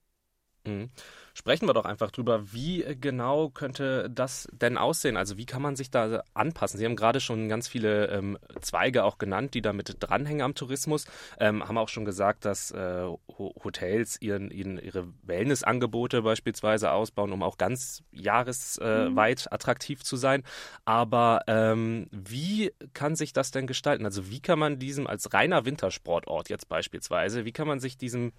Mhm. 0.65 0.89
Sprechen 1.33 1.67
wir 1.67 1.73
doch 1.73 1.85
einfach 1.85 2.11
drüber, 2.11 2.51
wie 2.51 2.83
genau 2.99 3.49
könnte 3.49 4.09
das 4.09 4.49
denn 4.51 4.77
aussehen? 4.77 5.15
Also 5.15 5.37
wie 5.37 5.45
kann 5.45 5.61
man 5.61 5.77
sich 5.77 5.89
da 5.89 6.23
anpassen? 6.33 6.77
Sie 6.77 6.85
haben 6.85 6.97
gerade 6.97 7.21
schon 7.21 7.47
ganz 7.47 7.69
viele 7.69 8.07
ähm, 8.07 8.37
Zweige 8.59 9.05
auch 9.05 9.17
genannt, 9.17 9.53
die 9.53 9.61
damit 9.61 9.95
dranhängen 10.01 10.41
am 10.41 10.53
Tourismus. 10.53 11.05
Ähm, 11.39 11.65
haben 11.65 11.77
auch 11.77 11.87
schon 11.87 12.03
gesagt, 12.03 12.43
dass 12.43 12.71
äh, 12.71 13.05
Hotels 13.37 14.21
ihren, 14.21 14.51
ihren, 14.51 14.77
ihre 14.79 15.07
Wellnessangebote 15.23 16.23
beispielsweise 16.23 16.91
ausbauen, 16.91 17.31
um 17.31 17.41
auch 17.41 17.57
ganz 17.57 18.03
jahresweit 18.11 19.41
äh, 19.41 19.49
mhm. 19.49 19.53
attraktiv 19.53 20.03
zu 20.03 20.17
sein. 20.17 20.43
Aber 20.83 21.43
ähm, 21.47 22.07
wie 22.11 22.73
kann 22.93 23.15
sich 23.15 23.31
das 23.31 23.51
denn 23.51 23.65
gestalten? 23.65 24.03
Also 24.03 24.29
wie 24.29 24.41
kann 24.41 24.59
man 24.59 24.77
diesem 24.77 25.07
als 25.07 25.33
reiner 25.33 25.63
Wintersportort 25.63 26.49
jetzt 26.49 26.67
beispielsweise, 26.67 27.45
wie 27.45 27.53
kann 27.53 27.67
man 27.67 27.79
sich 27.79 27.97
diesem 27.97 28.33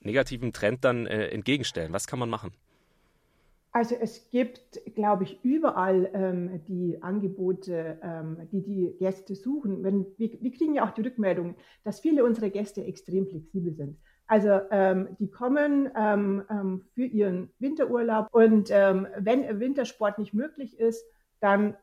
negativen 0.00 0.52
Trend 0.52 0.84
dann 0.84 1.06
äh, 1.06 1.28
entgegenstellen? 1.28 1.92
Was 1.92 2.06
kann 2.06 2.18
man 2.18 2.30
machen? 2.30 2.52
Also 3.72 3.94
es 3.94 4.28
gibt, 4.30 4.80
glaube 4.96 5.22
ich, 5.22 5.38
überall 5.44 6.10
ähm, 6.12 6.60
die 6.66 7.00
Angebote, 7.02 8.00
ähm, 8.02 8.48
die 8.50 8.62
die 8.62 8.96
Gäste 8.98 9.36
suchen. 9.36 9.84
Wenn, 9.84 10.06
wir, 10.16 10.30
wir, 10.40 10.50
kriegen 10.50 10.74
ja 10.74 10.84
auch 10.84 10.90
die 10.90 11.02
Rückmeldung, 11.02 11.54
dass 11.84 12.00
viele 12.00 12.24
unserer 12.24 12.50
Gäste 12.50 12.84
extrem 12.84 13.28
flexibel 13.28 13.72
sind. 13.74 13.96
Also 14.26 14.60
ähm, 14.70 15.16
die 15.20 15.30
kommen 15.30 15.88
ähm, 15.96 16.42
ähm, 16.50 16.84
für 16.94 17.04
ihren 17.04 17.50
Winterurlaub 17.58 18.28
und 18.32 18.70
ähm, 18.70 19.06
wenn 19.18 19.60
Wintersport 19.60 20.18
nicht 20.18 20.34
möglich 20.34 20.78
ist, 20.78 21.04
dann 21.40 21.76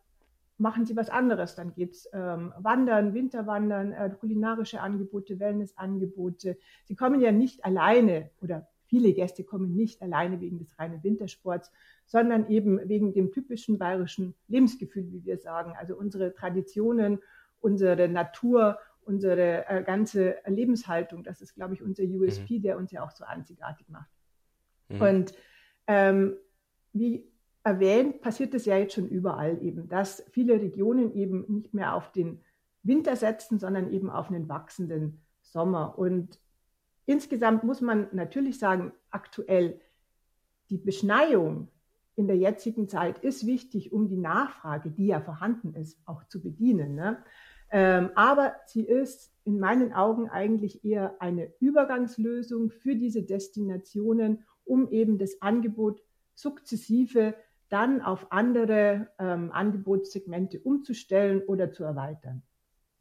machen 0.58 0.86
sie 0.86 0.96
was 0.96 1.10
anderes. 1.10 1.56
Dann 1.56 1.74
geht 1.74 1.94
es 1.94 2.10
ähm, 2.14 2.54
Wandern, 2.58 3.14
Winterwandern, 3.14 3.92
äh, 3.92 4.10
kulinarische 4.20 4.82
Angebote, 4.82 5.40
Wellnessangebote. 5.40 6.58
Sie 6.86 6.96
kommen 6.96 7.22
ja 7.22 7.32
nicht 7.32 7.64
alleine 7.64 8.32
oder 8.42 8.68
viele 8.86 9.14
Gäste 9.14 9.44
kommen 9.44 9.76
nicht 9.76 10.02
alleine 10.02 10.40
wegen 10.40 10.60
des 10.60 10.80
reinen 10.80 11.04
Wintersports, 11.04 11.72
sondern 12.06 12.50
eben 12.50 12.80
wegen 12.88 13.14
dem 13.14 13.32
typischen 13.32 13.78
bayerischen 13.78 14.34
Lebensgefühl, 14.48 15.12
wie 15.12 15.26
wir 15.26 15.38
sagen. 15.38 15.74
Also 15.78 15.96
unsere 15.96 16.34
Traditionen, 16.34 17.20
unsere 17.60 18.08
Natur, 18.08 18.80
unsere 19.02 19.68
äh, 19.68 19.84
ganze 19.84 20.38
Lebenshaltung. 20.46 21.24
Das 21.24 21.42
ist, 21.42 21.54
glaube 21.56 21.74
ich, 21.74 21.84
unser 21.84 22.04
USP, 22.04 22.58
mhm. 22.58 22.62
der 22.62 22.78
uns 22.78 22.92
ja 22.92 23.04
auch 23.04 23.12
so 23.12 23.24
einzigartig 23.26 23.88
macht. 23.90 24.10
Mhm. 24.90 25.02
Und 25.02 25.34
ähm, 25.88 26.38
wie 26.94 27.30
erwähnt, 27.68 28.22
passiert 28.22 28.54
es 28.54 28.66
ja 28.66 28.78
jetzt 28.78 28.94
schon 28.94 29.10
überall 29.10 29.62
eben, 29.62 29.90
dass 29.90 30.24
viele 30.32 30.62
Regionen 30.62 31.14
eben 31.14 31.44
nicht 31.50 31.74
mehr 31.74 31.96
auf 31.96 32.14
den 32.14 32.40
Winter 32.82 33.18
setzen, 33.18 33.60
sondern 33.60 33.92
eben 33.92 34.10
auf 34.10 34.30
einen 34.30 34.48
wachsenden 34.48 35.20
Sommer. 35.42 36.00
Und 36.00 36.40
insgesamt 37.06 37.66
muss 37.66 37.82
man 37.82 38.08
natürlich 38.14 38.58
sagen, 38.58 38.94
aktuell 39.12 39.82
die 40.70 40.78
Beschneiung 40.78 41.68
in 42.16 42.28
der 42.28 42.38
jetzigen 42.38 42.88
Zeit 42.88 43.20
ist 43.20 43.46
wichtig, 43.46 43.92
um 43.92 44.08
die 44.08 44.18
Nachfrage, 44.18 44.90
die 44.90 45.08
ja 45.08 45.20
vorhanden 45.20 45.74
ist, 45.74 46.00
auch 46.06 46.24
zu 46.24 46.42
bedienen. 46.42 46.96
Ne? 46.96 47.18
Ähm, 47.70 48.12
aber 48.16 48.56
sie 48.66 48.84
ist 48.84 49.34
in 49.44 49.60
meinen 49.60 49.92
Augen 49.92 50.30
eigentlich 50.30 50.86
eher 50.86 51.22
eine 51.22 51.52
Übergangslösung 51.60 52.70
für 52.72 52.96
diese 52.96 53.24
Destinationen, 53.24 54.46
um 54.64 54.90
eben 54.90 55.18
das 55.18 55.42
Angebot 55.42 56.02
sukzessive 56.34 57.36
dann 57.70 58.02
auf 58.02 58.32
andere 58.32 59.10
ähm, 59.20 59.52
Angebotssegmente 59.52 60.60
umzustellen 60.60 61.42
oder 61.42 61.72
zu 61.72 61.84
erweitern. 61.84 62.44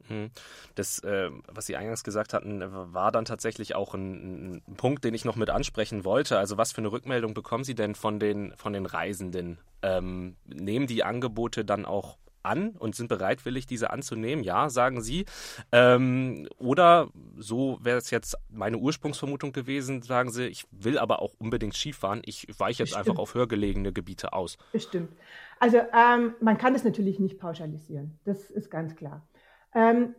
Mhm. 0.09 0.31
Das, 0.75 0.99
äh, 0.99 1.29
was 1.47 1.65
Sie 1.65 1.75
eingangs 1.75 2.03
gesagt 2.03 2.33
hatten, 2.33 2.61
war 2.93 3.11
dann 3.11 3.25
tatsächlich 3.25 3.75
auch 3.75 3.93
ein, 3.93 4.61
ein, 4.67 4.75
Punkt, 4.75 5.03
den 5.03 5.13
ich 5.13 5.25
noch 5.25 5.35
mit 5.35 5.49
ansprechen 5.49 6.05
wollte. 6.05 6.37
Also 6.37 6.57
was 6.57 6.71
für 6.71 6.79
eine 6.79 6.91
Rückmeldung 6.91 7.33
bekommen 7.33 7.63
Sie 7.63 7.75
denn 7.75 7.95
von 7.95 8.19
den, 8.19 8.53
von 8.55 8.73
den 8.73 8.85
Reisenden? 8.85 9.59
Ähm, 9.81 10.37
nehmen 10.45 10.87
die 10.87 11.03
Angebote 11.03 11.65
dann 11.65 11.85
auch 11.85 12.17
an 12.47 12.69
und 12.71 12.95
sind 12.95 13.07
bereitwillig, 13.07 13.65
diese 13.67 13.91
anzunehmen? 13.91 14.43
Ja, 14.43 14.69
sagen 14.69 15.01
Sie. 15.01 15.25
Ähm, 15.71 16.47
oder 16.57 17.09
so 17.37 17.77
wäre 17.81 17.97
es 17.97 18.09
jetzt 18.09 18.37
meine 18.49 18.77
Ursprungsvermutung 18.77 19.51
gewesen, 19.51 20.01
sagen 20.01 20.31
Sie, 20.31 20.47
ich 20.47 20.65
will 20.71 20.97
aber 20.97 21.21
auch 21.21 21.33
unbedingt 21.37 21.75
Skifahren. 21.75 22.21
Ich 22.25 22.47
weiche 22.57 22.83
jetzt 22.83 22.91
Bestimmt. 22.91 23.09
einfach 23.09 23.21
auf 23.21 23.35
höher 23.35 23.47
gelegene 23.47 23.93
Gebiete 23.93 24.33
aus. 24.33 24.57
Bestimmt. 24.71 25.11
Also 25.59 25.77
ähm, 25.77 26.35
man 26.39 26.57
kann 26.57 26.73
das 26.73 26.83
natürlich 26.83 27.19
nicht 27.19 27.39
pauschalisieren. 27.39 28.19
Das 28.23 28.49
ist 28.49 28.69
ganz 28.69 28.95
klar. 28.95 29.27
Ähm, 29.73 30.15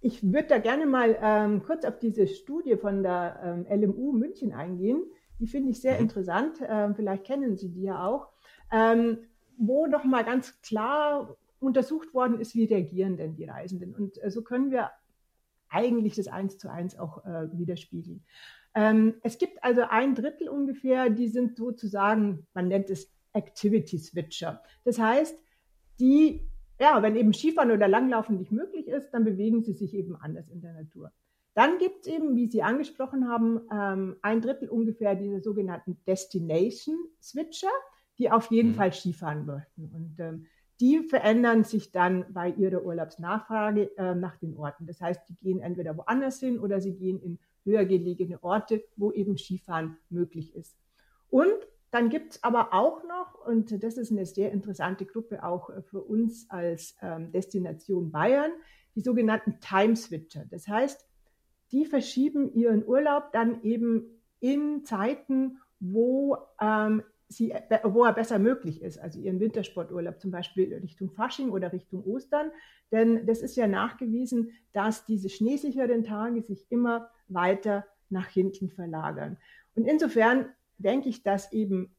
ich 0.00 0.22
würde 0.22 0.48
da 0.48 0.58
gerne 0.58 0.86
mal 0.86 1.16
ähm, 1.22 1.62
kurz 1.62 1.84
auf 1.84 1.98
diese 1.98 2.26
Studie 2.26 2.76
von 2.76 3.02
der 3.02 3.40
ähm, 3.70 3.82
LMU 3.82 4.12
München 4.12 4.52
eingehen. 4.52 5.04
Die 5.38 5.46
finde 5.46 5.70
ich 5.70 5.80
sehr 5.80 5.94
mhm. 5.94 6.02
interessant. 6.02 6.58
Ähm, 6.66 6.94
vielleicht 6.94 7.24
kennen 7.24 7.56
Sie 7.56 7.70
die 7.70 7.82
ja 7.82 8.06
auch. 8.06 8.28
Ähm, 8.70 9.18
wo 9.58 9.86
noch 9.86 10.04
mal 10.04 10.24
ganz 10.24 10.60
klar 10.62 11.36
untersucht 11.60 12.12
worden 12.14 12.40
ist, 12.40 12.54
wie 12.54 12.64
reagieren 12.64 13.16
denn 13.16 13.34
die 13.34 13.44
Reisenden. 13.44 13.94
Und 13.94 14.22
äh, 14.22 14.30
so 14.30 14.42
können 14.42 14.70
wir 14.70 14.90
eigentlich 15.68 16.16
das 16.16 16.28
eins 16.28 16.58
zu 16.58 16.70
eins 16.70 16.98
auch 16.98 17.24
äh, 17.24 17.48
widerspiegeln. 17.52 18.24
Ähm, 18.74 19.14
es 19.22 19.38
gibt 19.38 19.62
also 19.62 19.82
ein 19.82 20.14
Drittel 20.14 20.48
ungefähr, 20.48 21.10
die 21.10 21.28
sind 21.28 21.56
sozusagen, 21.56 22.46
man 22.54 22.68
nennt 22.68 22.90
es 22.90 23.10
Activity 23.32 23.98
Switcher. 23.98 24.62
Das 24.84 24.98
heißt, 24.98 25.38
die 26.00 26.40
ja, 26.82 27.00
wenn 27.00 27.14
eben 27.14 27.32
Skifahren 27.32 27.70
oder 27.70 27.86
Langlaufen 27.86 28.38
nicht 28.38 28.50
möglich 28.50 28.88
ist, 28.88 29.10
dann 29.12 29.24
bewegen 29.24 29.62
sie 29.62 29.72
sich 29.72 29.94
eben 29.94 30.16
anders 30.16 30.48
in 30.48 30.60
der 30.60 30.72
Natur. 30.72 31.12
Dann 31.54 31.78
gibt 31.78 32.00
es 32.00 32.12
eben, 32.12 32.34
wie 32.34 32.48
Sie 32.48 32.62
angesprochen 32.62 33.28
haben, 33.28 33.60
ähm, 33.70 34.16
ein 34.20 34.40
Drittel 34.40 34.68
ungefähr 34.68 35.14
dieser 35.14 35.40
sogenannten 35.40 35.98
Destination 36.08 36.96
Switcher, 37.20 37.70
die 38.18 38.30
auf 38.30 38.50
jeden 38.50 38.70
mhm. 38.70 38.74
Fall 38.74 38.92
Skifahren 38.92 39.46
möchten. 39.46 39.90
Und 39.92 40.18
ähm, 40.18 40.46
die 40.80 41.00
verändern 41.00 41.64
sich 41.64 41.92
dann 41.92 42.24
bei 42.32 42.50
ihrer 42.50 42.84
Urlaubsnachfrage 42.84 43.96
äh, 43.96 44.14
nach 44.14 44.36
den 44.36 44.56
Orten. 44.56 44.86
Das 44.86 45.00
heißt, 45.00 45.20
die 45.28 45.36
gehen 45.36 45.60
entweder 45.60 45.96
woanders 45.96 46.40
hin 46.40 46.58
oder 46.58 46.80
sie 46.80 46.94
gehen 46.94 47.20
in 47.20 47.38
höher 47.64 47.84
gelegene 47.84 48.42
Orte, 48.42 48.82
wo 48.96 49.12
eben 49.12 49.38
Skifahren 49.38 49.96
möglich 50.10 50.54
ist. 50.56 50.76
Und 51.30 51.54
dann 51.92 52.08
gibt 52.08 52.32
es 52.32 52.42
aber 52.42 52.72
auch 52.72 53.04
noch, 53.04 53.46
und 53.46 53.82
das 53.82 53.96
ist 53.98 54.10
eine 54.10 54.26
sehr 54.26 54.50
interessante 54.50 55.04
Gruppe 55.04 55.44
auch 55.44 55.70
äh, 55.70 55.82
für 55.82 56.00
uns 56.00 56.48
als 56.50 56.96
ähm, 57.02 57.30
Destination 57.32 58.10
Bayern, 58.10 58.50
die 58.94 59.02
sogenannten 59.02 59.60
Time 59.60 59.94
Switcher. 59.94 60.44
Das 60.50 60.66
heißt, 60.66 61.06
die 61.70 61.86
verschieben 61.86 62.52
ihren 62.54 62.84
Urlaub 62.86 63.32
dann 63.32 63.62
eben 63.62 64.20
in 64.40 64.84
Zeiten, 64.84 65.58
wo, 65.80 66.38
ähm, 66.60 67.02
sie, 67.36 67.50
äh, 67.50 67.80
wo 67.84 68.04
er 68.04 68.12
besser 68.12 68.38
möglich 68.38 68.82
ist, 68.82 68.98
also 68.98 69.20
ihren 69.20 69.40
Wintersporturlaub 69.40 70.20
zum 70.20 70.30
Beispiel 70.30 70.74
Richtung 70.74 71.10
Fasching 71.10 71.50
oder 71.50 71.72
Richtung 71.72 72.04
Ostern. 72.04 72.50
Denn 72.90 73.26
das 73.26 73.42
ist 73.42 73.56
ja 73.56 73.66
nachgewiesen, 73.66 74.52
dass 74.72 75.04
diese 75.04 75.28
schneesicheren 75.28 76.04
Tage 76.04 76.42
sich 76.42 76.66
immer 76.70 77.10
weiter 77.28 77.86
nach 78.10 78.28
hinten 78.28 78.68
verlagern. 78.68 79.38
Und 79.74 79.86
insofern 79.86 80.46
denke 80.78 81.08
ich, 81.08 81.22
dass 81.22 81.52
eben 81.52 81.94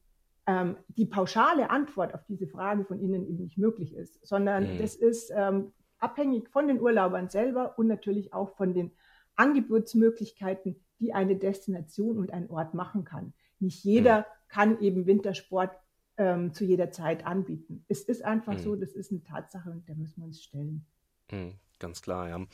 ähm, 0.46 0.76
die 0.88 1.06
pauschale 1.06 1.70
Antwort 1.70 2.14
auf 2.14 2.24
diese 2.26 2.46
Frage 2.46 2.84
von 2.84 3.00
Ihnen 3.00 3.26
eben 3.26 3.42
nicht 3.42 3.58
möglich 3.58 3.94
ist, 3.94 4.24
sondern 4.26 4.74
mhm. 4.74 4.78
das 4.78 4.94
ist 4.94 5.32
ähm, 5.34 5.72
abhängig 5.98 6.48
von 6.50 6.68
den 6.68 6.80
Urlaubern 6.80 7.28
selber 7.28 7.78
und 7.78 7.86
natürlich 7.86 8.32
auch 8.32 8.56
von 8.56 8.74
den 8.74 8.92
Angebotsmöglichkeiten, 9.36 10.76
die 11.00 11.12
eine 11.12 11.36
Destination 11.36 12.18
und 12.18 12.32
ein 12.32 12.48
Ort 12.50 12.74
machen 12.74 13.04
kann. 13.04 13.32
Nicht 13.60 13.84
jeder 13.84 14.20
mhm. 14.20 14.24
kann 14.48 14.80
eben 14.80 15.06
Wintersport 15.06 15.72
ähm, 16.16 16.54
zu 16.54 16.64
jeder 16.64 16.90
Zeit 16.90 17.26
anbieten. 17.26 17.84
Es 17.88 18.02
ist 18.02 18.24
einfach 18.24 18.54
mhm. 18.54 18.58
so, 18.58 18.76
das 18.76 18.92
ist 18.92 19.10
eine 19.10 19.22
Tatsache 19.22 19.70
und 19.70 19.88
der 19.88 19.96
müssen 19.96 20.20
wir 20.20 20.26
uns 20.26 20.42
stellen. 20.42 20.86
Mhm, 21.30 21.54
ganz 21.78 22.02
klar, 22.02 22.28
ja. 22.28 22.46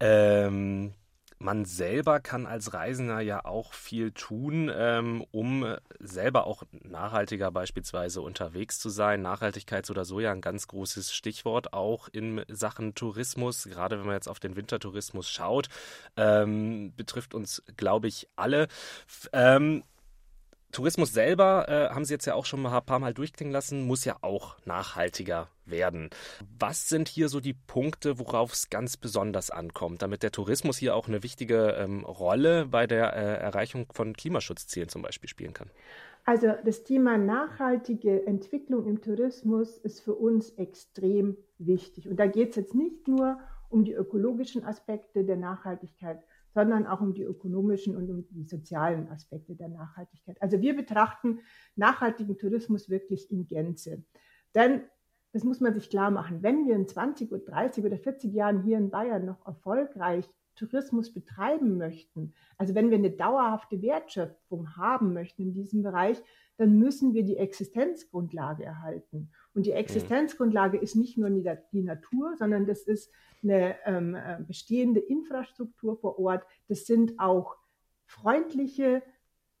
Ähm, 0.00 0.94
man 1.38 1.64
selber 1.64 2.20
kann 2.20 2.46
als 2.46 2.72
Reisender 2.72 3.20
ja 3.20 3.44
auch 3.44 3.74
viel 3.74 4.12
tun, 4.12 4.70
ähm, 4.74 5.24
um 5.30 5.76
selber 5.98 6.46
auch 6.46 6.62
nachhaltiger 6.82 7.50
beispielsweise 7.50 8.22
unterwegs 8.22 8.78
zu 8.78 8.88
sein. 8.88 9.20
Nachhaltigkeit 9.20 9.88
oder 9.90 10.04
so 10.04 10.20
ja 10.20 10.32
ein 10.32 10.40
ganz 10.40 10.68
großes 10.68 11.12
Stichwort 11.12 11.72
auch 11.72 12.08
in 12.08 12.42
Sachen 12.48 12.94
Tourismus. 12.94 13.64
Gerade 13.64 13.98
wenn 13.98 14.06
man 14.06 14.14
jetzt 14.14 14.28
auf 14.28 14.40
den 14.40 14.56
Wintertourismus 14.56 15.28
schaut, 15.28 15.68
ähm, 16.16 16.94
betrifft 16.96 17.34
uns, 17.34 17.62
glaube 17.76 18.08
ich, 18.08 18.28
alle. 18.36 18.68
Ähm, 19.32 19.82
Tourismus 20.74 21.12
selber, 21.12 21.66
äh, 21.68 21.94
haben 21.94 22.04
Sie 22.04 22.12
jetzt 22.12 22.26
ja 22.26 22.34
auch 22.34 22.44
schon 22.44 22.60
mal 22.60 22.76
ein 22.76 22.84
paar 22.84 22.98
Mal 22.98 23.14
durchklingen 23.14 23.52
lassen, 23.52 23.86
muss 23.86 24.04
ja 24.04 24.16
auch 24.20 24.56
nachhaltiger 24.66 25.48
werden. 25.64 26.10
Was 26.58 26.88
sind 26.88 27.08
hier 27.08 27.28
so 27.28 27.40
die 27.40 27.54
Punkte, 27.54 28.18
worauf 28.18 28.52
es 28.52 28.68
ganz 28.68 28.96
besonders 28.96 29.50
ankommt, 29.50 30.02
damit 30.02 30.22
der 30.22 30.32
Tourismus 30.32 30.76
hier 30.76 30.94
auch 30.94 31.08
eine 31.08 31.22
wichtige 31.22 31.76
ähm, 31.78 32.04
Rolle 32.04 32.66
bei 32.66 32.86
der 32.86 33.14
äh, 33.14 33.42
Erreichung 33.42 33.86
von 33.92 34.12
Klimaschutzzielen 34.12 34.88
zum 34.88 35.02
Beispiel 35.02 35.28
spielen 35.28 35.54
kann? 35.54 35.70
Also 36.26 36.52
das 36.64 36.84
Thema 36.84 37.18
nachhaltige 37.18 38.26
Entwicklung 38.26 38.86
im 38.86 39.00
Tourismus 39.02 39.78
ist 39.78 40.00
für 40.00 40.14
uns 40.14 40.50
extrem 40.50 41.36
wichtig. 41.58 42.08
Und 42.08 42.16
da 42.16 42.26
geht 42.26 42.50
es 42.50 42.56
jetzt 42.56 42.74
nicht 42.74 43.08
nur 43.08 43.38
um 43.68 43.84
die 43.84 43.92
ökologischen 43.92 44.64
Aspekte 44.64 45.24
der 45.24 45.36
Nachhaltigkeit, 45.36 46.22
sondern 46.54 46.86
auch 46.86 47.00
um 47.00 47.12
die 47.12 47.24
ökonomischen 47.24 47.96
und 47.96 48.08
um 48.08 48.24
die 48.28 48.44
sozialen 48.44 49.08
Aspekte 49.08 49.56
der 49.56 49.68
Nachhaltigkeit. 49.68 50.40
Also 50.40 50.60
wir 50.60 50.76
betrachten 50.76 51.40
nachhaltigen 51.76 52.38
Tourismus 52.38 52.88
wirklich 52.88 53.30
in 53.30 53.46
Gänze. 53.46 54.04
Denn 54.54 54.82
das 55.32 55.42
muss 55.42 55.60
man 55.60 55.74
sich 55.74 55.90
klar 55.90 56.12
machen, 56.12 56.44
wenn 56.44 56.64
wir 56.64 56.76
in 56.76 56.86
20 56.86 57.32
oder 57.32 57.44
30 57.44 57.84
oder 57.84 57.98
40 57.98 58.32
Jahren 58.32 58.62
hier 58.62 58.78
in 58.78 58.90
Bayern 58.90 59.24
noch 59.24 59.44
erfolgreich 59.44 60.28
Tourismus 60.54 61.12
betreiben 61.12 61.76
möchten, 61.76 62.32
also 62.56 62.76
wenn 62.76 62.90
wir 62.90 62.98
eine 62.98 63.10
dauerhafte 63.10 63.82
Wertschöpfung 63.82 64.76
haben 64.76 65.12
möchten 65.12 65.42
in 65.42 65.52
diesem 65.52 65.82
Bereich, 65.82 66.22
dann 66.56 66.78
müssen 66.78 67.14
wir 67.14 67.24
die 67.24 67.36
Existenzgrundlage 67.36 68.64
erhalten. 68.64 69.32
Und 69.54 69.66
die 69.66 69.72
Existenzgrundlage 69.72 70.78
ist 70.78 70.96
nicht 70.96 71.16
nur 71.16 71.30
die 71.30 71.82
Natur, 71.82 72.36
sondern 72.36 72.66
das 72.66 72.82
ist 72.82 73.10
eine 73.42 73.76
ähm, 73.84 74.14
äh, 74.14 74.38
bestehende 74.46 75.00
Infrastruktur 75.00 75.96
vor 75.96 76.18
Ort. 76.18 76.44
Das 76.68 76.86
sind 76.86 77.18
auch 77.18 77.56
freundliche, 78.06 79.02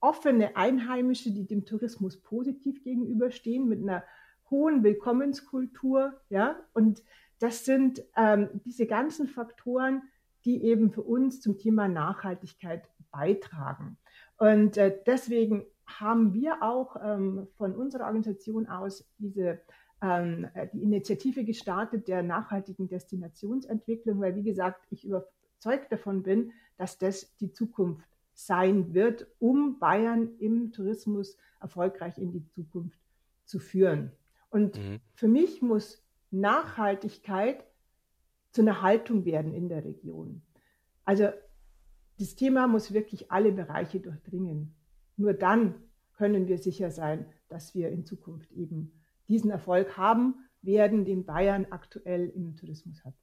offene 0.00 0.56
Einheimische, 0.56 1.30
die 1.30 1.46
dem 1.46 1.64
Tourismus 1.64 2.20
positiv 2.20 2.82
gegenüberstehen, 2.82 3.68
mit 3.68 3.82
einer 3.82 4.04
hohen 4.50 4.82
Willkommenskultur. 4.82 6.20
Ja? 6.28 6.56
Und 6.72 7.02
das 7.38 7.64
sind 7.64 8.02
ähm, 8.16 8.48
diese 8.64 8.86
ganzen 8.86 9.28
Faktoren, 9.28 10.02
die 10.44 10.64
eben 10.64 10.90
für 10.90 11.02
uns 11.02 11.40
zum 11.40 11.56
Thema 11.56 11.88
Nachhaltigkeit 11.88 12.88
beitragen. 13.10 13.96
Und 14.38 14.76
äh, 14.76 14.98
deswegen 15.06 15.64
haben 15.86 16.34
wir 16.34 16.62
auch 16.62 16.96
ähm, 17.02 17.48
von 17.56 17.74
unserer 17.74 18.06
Organisation 18.06 18.66
aus 18.66 19.06
diese 19.18 19.60
ähm, 20.04 20.48
die 20.74 20.82
Initiative 20.82 21.44
gestartet 21.44 22.08
der 22.08 22.22
nachhaltigen 22.22 22.88
Destinationsentwicklung, 22.88 24.20
weil, 24.20 24.36
wie 24.36 24.42
gesagt, 24.42 24.86
ich 24.90 25.04
überzeugt 25.04 25.90
davon 25.90 26.22
bin, 26.22 26.52
dass 26.76 26.98
das 26.98 27.34
die 27.38 27.52
Zukunft 27.52 28.06
sein 28.34 28.92
wird, 28.92 29.26
um 29.38 29.78
Bayern 29.78 30.36
im 30.38 30.72
Tourismus 30.72 31.38
erfolgreich 31.60 32.18
in 32.18 32.32
die 32.32 32.46
Zukunft 32.50 32.98
zu 33.44 33.58
führen. 33.58 34.12
Und 34.50 34.76
mhm. 34.76 35.00
für 35.14 35.28
mich 35.28 35.62
muss 35.62 36.02
Nachhaltigkeit 36.30 37.64
zu 38.50 38.60
einer 38.60 38.82
Haltung 38.82 39.24
werden 39.24 39.54
in 39.54 39.68
der 39.68 39.84
Region. 39.84 40.42
Also 41.04 41.28
das 42.18 42.34
Thema 42.34 42.66
muss 42.66 42.92
wirklich 42.92 43.32
alle 43.32 43.52
Bereiche 43.52 44.00
durchdringen. 44.00 44.74
Nur 45.16 45.32
dann 45.32 45.76
können 46.12 46.46
wir 46.46 46.58
sicher 46.58 46.90
sein, 46.90 47.26
dass 47.48 47.74
wir 47.74 47.88
in 47.90 48.04
Zukunft 48.04 48.52
eben 48.52 48.92
diesen 49.28 49.50
Erfolg 49.50 49.96
haben 49.96 50.34
werden, 50.62 51.04
den 51.04 51.24
Bayern 51.24 51.66
aktuell 51.70 52.28
im 52.28 52.56
Tourismus 52.56 53.04
hat. 53.04 53.14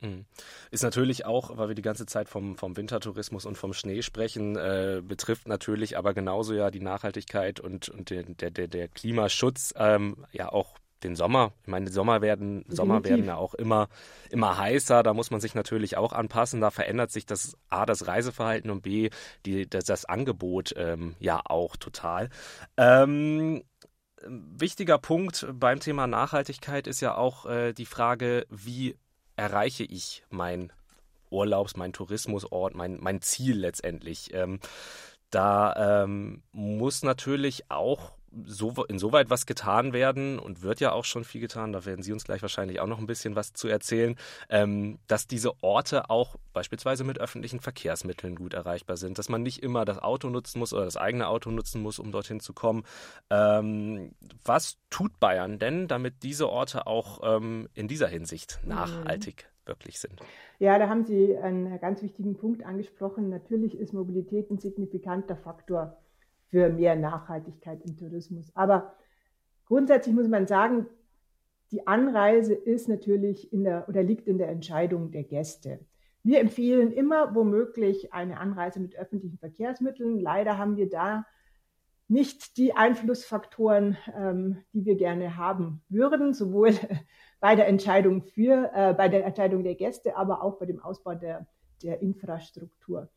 Mhm. 0.00 0.26
Ist 0.70 0.82
natürlich 0.82 1.24
auch, 1.24 1.56
weil 1.56 1.68
wir 1.68 1.74
die 1.74 1.82
ganze 1.82 2.06
Zeit 2.06 2.28
vom, 2.28 2.56
vom 2.56 2.76
Wintertourismus 2.76 3.46
und 3.46 3.56
vom 3.56 3.72
Schnee 3.72 4.02
sprechen, 4.02 4.56
äh, 4.56 5.02
betrifft 5.02 5.48
natürlich 5.48 5.96
aber 5.96 6.14
genauso 6.14 6.54
ja 6.54 6.70
die 6.70 6.80
Nachhaltigkeit 6.80 7.60
und, 7.60 7.88
und 7.88 8.10
der, 8.10 8.24
der, 8.24 8.68
der 8.68 8.88
Klimaschutz 8.88 9.72
ähm, 9.76 10.26
ja 10.32 10.52
auch 10.52 10.78
den 11.02 11.14
Sommer. 11.14 11.52
Ich 11.62 11.68
meine, 11.68 11.90
Sommer 11.90 12.20
werden, 12.22 12.64
Sommer 12.68 13.04
werden 13.04 13.26
ja 13.26 13.36
auch 13.36 13.54
immer, 13.54 13.88
immer 14.30 14.58
heißer. 14.58 15.02
Da 15.02 15.14
muss 15.14 15.30
man 15.30 15.40
sich 15.40 15.54
natürlich 15.54 15.96
auch 15.96 16.12
anpassen. 16.12 16.60
Da 16.60 16.70
verändert 16.70 17.10
sich 17.10 17.26
das 17.26 17.56
A, 17.68 17.86
das 17.86 18.06
Reiseverhalten 18.06 18.70
und 18.70 18.82
B, 18.82 19.10
die, 19.44 19.68
das, 19.68 19.84
das 19.84 20.04
Angebot 20.04 20.74
ähm, 20.76 21.14
ja 21.20 21.40
auch 21.44 21.76
total. 21.76 22.30
Ähm, 22.76 23.62
wichtiger 24.28 24.98
Punkt 24.98 25.46
beim 25.52 25.80
Thema 25.80 26.06
Nachhaltigkeit 26.06 26.86
ist 26.86 27.00
ja 27.00 27.16
auch 27.16 27.46
äh, 27.46 27.72
die 27.72 27.86
Frage, 27.86 28.46
wie 28.50 28.96
erreiche 29.36 29.84
ich 29.84 30.24
mein 30.30 30.72
Urlaubs, 31.30 31.76
mein 31.76 31.92
Tourismusort, 31.92 32.74
mein, 32.74 32.98
mein 33.00 33.20
Ziel 33.20 33.58
letztendlich. 33.58 34.32
Ähm, 34.32 34.60
da 35.30 36.04
ähm, 36.04 36.42
muss 36.52 37.02
natürlich 37.02 37.70
auch 37.70 38.15
so, 38.44 38.84
insoweit 38.88 39.30
was 39.30 39.46
getan 39.46 39.92
werden 39.92 40.38
und 40.38 40.62
wird 40.62 40.80
ja 40.80 40.92
auch 40.92 41.04
schon 41.04 41.24
viel 41.24 41.40
getan, 41.40 41.72
da 41.72 41.84
werden 41.84 42.02
Sie 42.02 42.12
uns 42.12 42.24
gleich 42.24 42.42
wahrscheinlich 42.42 42.80
auch 42.80 42.86
noch 42.86 42.98
ein 42.98 43.06
bisschen 43.06 43.36
was 43.36 43.52
zu 43.52 43.68
erzählen, 43.68 44.16
ähm, 44.48 44.98
dass 45.06 45.26
diese 45.26 45.62
Orte 45.62 46.10
auch 46.10 46.36
beispielsweise 46.52 47.04
mit 47.04 47.18
öffentlichen 47.18 47.60
Verkehrsmitteln 47.60 48.34
gut 48.34 48.54
erreichbar 48.54 48.96
sind, 48.96 49.18
dass 49.18 49.28
man 49.28 49.42
nicht 49.42 49.62
immer 49.62 49.84
das 49.84 49.98
Auto 49.98 50.28
nutzen 50.28 50.58
muss 50.58 50.72
oder 50.72 50.84
das 50.84 50.96
eigene 50.96 51.28
Auto 51.28 51.50
nutzen 51.50 51.82
muss, 51.82 51.98
um 51.98 52.12
dorthin 52.12 52.40
zu 52.40 52.52
kommen. 52.52 52.84
Ähm, 53.30 54.12
was 54.44 54.78
tut 54.90 55.18
Bayern 55.20 55.58
denn, 55.58 55.88
damit 55.88 56.22
diese 56.22 56.48
Orte 56.48 56.86
auch 56.86 57.20
ähm, 57.22 57.68
in 57.74 57.88
dieser 57.88 58.08
Hinsicht 58.08 58.60
mhm. 58.62 58.70
nachhaltig 58.70 59.46
mhm. 59.46 59.68
wirklich 59.68 59.98
sind? 59.98 60.20
Ja, 60.58 60.78
da 60.78 60.88
haben 60.88 61.04
Sie 61.04 61.36
einen 61.36 61.78
ganz 61.80 62.02
wichtigen 62.02 62.36
Punkt 62.36 62.64
angesprochen. 62.64 63.28
Natürlich 63.28 63.78
ist 63.78 63.92
Mobilität 63.92 64.50
ein 64.50 64.58
signifikanter 64.58 65.36
Faktor 65.36 65.98
für 66.48 66.68
mehr 66.68 66.96
Nachhaltigkeit 66.96 67.82
im 67.82 67.96
Tourismus. 67.96 68.50
Aber 68.54 68.94
grundsätzlich 69.66 70.14
muss 70.14 70.28
man 70.28 70.46
sagen, 70.46 70.86
die 71.72 71.86
Anreise 71.86 72.54
ist 72.54 72.88
natürlich 72.88 73.52
in 73.52 73.64
der 73.64 73.88
oder 73.88 74.02
liegt 74.02 74.28
in 74.28 74.38
der 74.38 74.48
Entscheidung 74.48 75.10
der 75.10 75.24
Gäste. 75.24 75.80
Wir 76.22 76.40
empfehlen 76.40 76.92
immer 76.92 77.34
womöglich 77.34 78.12
eine 78.12 78.38
Anreise 78.38 78.80
mit 78.80 78.96
öffentlichen 78.96 79.38
Verkehrsmitteln. 79.38 80.18
Leider 80.18 80.58
haben 80.58 80.76
wir 80.76 80.88
da 80.88 81.24
nicht 82.08 82.56
die 82.56 82.74
Einflussfaktoren, 82.74 83.96
ähm, 84.16 84.62
die 84.72 84.84
wir 84.84 84.96
gerne 84.96 85.36
haben 85.36 85.82
würden, 85.88 86.34
sowohl 86.34 86.70
bei 87.40 87.56
der 87.56 87.66
Entscheidung 87.66 88.22
für, 88.22 88.70
äh, 88.74 88.94
bei 88.94 89.08
der 89.08 89.24
Entscheidung 89.24 89.64
der 89.64 89.74
Gäste, 89.74 90.16
aber 90.16 90.42
auch 90.42 90.58
bei 90.58 90.66
dem 90.66 90.80
Ausbau 90.80 91.14
der, 91.14 91.46
der 91.82 92.00
Infrastruktur. 92.00 93.08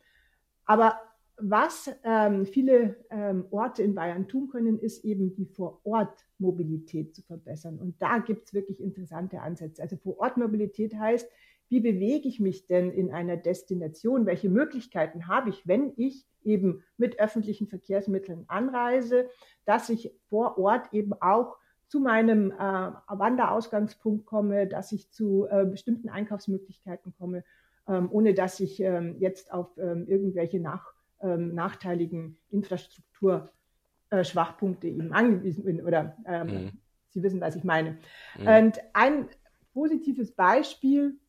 Aber 0.66 1.00
was 1.42 1.90
ähm, 2.04 2.46
viele 2.46 2.96
ähm, 3.10 3.46
Orte 3.52 3.84
in 3.84 3.96
Bayern 3.96 4.28
tun 4.28 4.50
können, 4.50 4.80
ist 4.80 5.04
eben 5.06 5.34
die 5.36 5.46
Vor-Ort-Mobilität 5.46 7.16
zu 7.16 7.22
verbessern. 7.24 7.80
Und 7.80 8.02
da 8.02 8.20
gibt 8.20 8.48
es 8.48 8.54
wirklich 8.54 8.80
interessante 8.80 9.42
Ansätze. 9.42 9.82
Also 9.82 9.98
Vor-Ort-Mobilität 9.98 10.96
heißt, 10.96 11.30
wie 11.70 11.80
bewege 11.80 12.28
ich 12.28 12.40
mich 12.40 12.66
denn 12.66 12.92
in 12.92 13.12
einer 13.12 13.38
Destination? 13.38 14.26
Welche 14.26 14.50
Möglichkeiten 14.50 15.28
habe 15.28 15.52
ich, 15.52 15.68
wenn 15.68 15.94
ich 15.98 16.26
eben 16.44 16.84
mit 16.98 17.20
öffentlichen 17.20 17.68
Verkehrsmitteln 17.68 18.46
anreise, 18.48 19.30
dass 19.66 19.90
ich 19.90 20.12
vor 20.30 20.58
Ort 20.58 20.94
eben 20.94 21.14
auch 21.22 21.58
zu 21.88 22.00
meinem 22.00 22.52
äh, 22.52 22.56
Wanderausgangspunkt 22.56 24.26
komme, 24.26 24.68
dass 24.68 24.92
ich 24.92 25.12
zu 25.12 25.48
äh, 25.50 25.66
bestimmten 25.66 26.10
Einkaufsmöglichkeiten 26.10 27.14
komme, 27.18 27.44
ähm, 27.88 28.10
ohne 28.12 28.34
dass 28.34 28.60
ich 28.60 28.80
ähm, 28.80 29.16
jetzt 29.20 29.52
auf 29.52 29.76
ähm, 29.78 30.08
irgendwelche 30.08 30.60
Nach 30.60 30.94
ähm, 31.22 31.54
nachteiligen 31.54 32.40
Infrastrukturschwachpunkte 32.50 34.88
äh, 34.88 34.92
eben 34.92 35.14
angewiesen 35.14 35.66
bin 35.66 35.86
oder 35.86 36.18
ähm, 36.26 36.48
mhm. 36.48 36.72
Sie 37.10 37.24
wissen, 37.24 37.42
was 37.42 37.56
ich 37.56 37.64
meine. 37.64 37.98
Mhm. 38.38 38.48
Und 38.48 38.80
ein 38.94 39.28
positives 39.74 40.32
Beispiel 40.32 41.20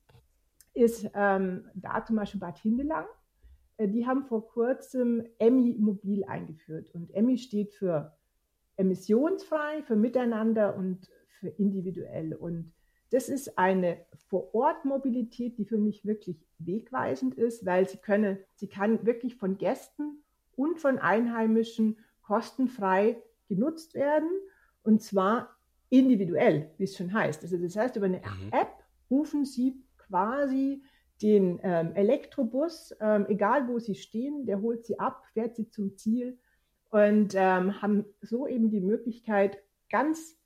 ist 0.74 1.10
ähm, 1.14 1.68
da 1.74 2.04
zum 2.04 2.16
Beispiel 2.16 2.40
Bad 2.40 2.58
Hindelang. 2.58 3.06
Äh, 3.76 3.88
die 3.88 4.06
haben 4.06 4.24
vor 4.24 4.46
kurzem 4.46 5.26
Emmy 5.38 5.76
Mobil 5.78 6.24
eingeführt 6.24 6.90
und 6.94 7.12
Emmy 7.14 7.38
steht 7.38 7.72
für 7.72 8.16
emissionsfrei, 8.76 9.82
für 9.82 9.96
Miteinander 9.96 10.76
und 10.76 11.08
für 11.38 11.48
individuell. 11.48 12.34
Und 12.34 12.72
das 13.10 13.28
ist 13.28 13.58
eine 13.58 13.98
Vor-Ort-Mobilität, 14.28 15.58
die 15.58 15.64
für 15.64 15.78
mich 15.78 16.04
wirklich 16.04 16.36
wegweisend 16.58 17.34
ist, 17.34 17.66
weil 17.66 17.88
sie 17.88 17.98
können, 17.98 18.38
sie 18.54 18.68
kann 18.68 19.04
wirklich 19.04 19.36
von 19.36 19.58
Gästen 19.58 20.22
und 20.56 20.78
von 20.78 20.98
Einheimischen 20.98 21.98
kostenfrei 22.22 23.20
genutzt 23.48 23.94
werden 23.94 24.30
und 24.82 25.02
zwar 25.02 25.56
individuell, 25.88 26.70
wie 26.78 26.84
es 26.84 26.96
schon 26.96 27.12
heißt. 27.12 27.42
Also 27.42 27.56
das 27.58 27.76
heißt, 27.76 27.96
über 27.96 28.06
eine 28.06 28.18
mhm. 28.18 28.52
App 28.52 28.84
rufen 29.10 29.44
Sie 29.44 29.82
quasi 29.98 30.82
den 31.20 31.60
ähm, 31.62 31.94
Elektrobus, 31.94 32.94
ähm, 33.00 33.26
egal 33.28 33.68
wo 33.68 33.78
Sie 33.78 33.94
stehen, 33.94 34.46
der 34.46 34.62
holt 34.62 34.86
Sie 34.86 34.98
ab, 34.98 35.24
fährt 35.32 35.56
Sie 35.56 35.68
zum 35.68 35.96
Ziel 35.96 36.38
und 36.90 37.34
ähm, 37.34 37.82
haben 37.82 38.04
so 38.22 38.46
eben 38.46 38.70
die 38.70 38.80
Möglichkeit, 38.80 39.58
ganz 39.90 40.39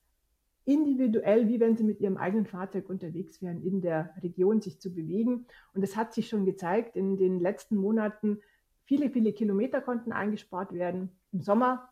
individuell, 0.65 1.49
wie 1.49 1.61
wenn 1.61 1.77
sie 1.77 1.85
mit 1.85 2.01
ihrem 2.01 2.17
eigenen 2.17 2.47
Fahrzeug 2.47 2.89
unterwegs 2.89 3.43
wären, 3.43 3.63
in 3.63 3.81
der 3.81 4.15
Region 4.23 4.61
sich 4.61 4.81
zu 4.81 4.95
bewegen. 4.95 5.47
Und 5.75 5.83
es 5.83 5.97
hat 5.97 6.15
sich 6.15 6.29
schon 6.29 6.45
gezeigt, 6.45 6.97
in 6.97 7.17
den 7.17 7.41
letzten 7.41 7.77
Monaten, 7.77 8.41
viele, 8.85 9.11
viele 9.11 9.33
Kilometer 9.33 9.81
konnten 9.81 10.13
eingespart 10.13 10.73
werden. 10.73 11.11
Im 11.33 11.43
Sommer 11.43 11.89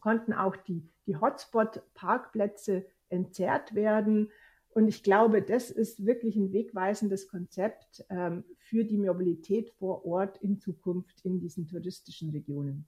konnten 0.00 0.32
auch 0.32 0.56
die, 0.56 0.88
die 1.06 1.16
Hotspot-Parkplätze 1.16 2.86
entzerrt 3.10 3.74
werden. 3.74 4.30
Und 4.72 4.88
ich 4.88 5.02
glaube, 5.02 5.42
das 5.42 5.70
ist 5.70 6.06
wirklich 6.06 6.36
ein 6.36 6.52
wegweisendes 6.52 7.28
Konzept 7.28 8.04
ähm, 8.08 8.44
für 8.58 8.84
die 8.84 8.98
Mobilität 8.98 9.70
vor 9.78 10.06
Ort 10.06 10.38
in 10.38 10.58
Zukunft 10.58 11.20
in 11.24 11.40
diesen 11.40 11.66
touristischen 11.66 12.30
Regionen. 12.30 12.86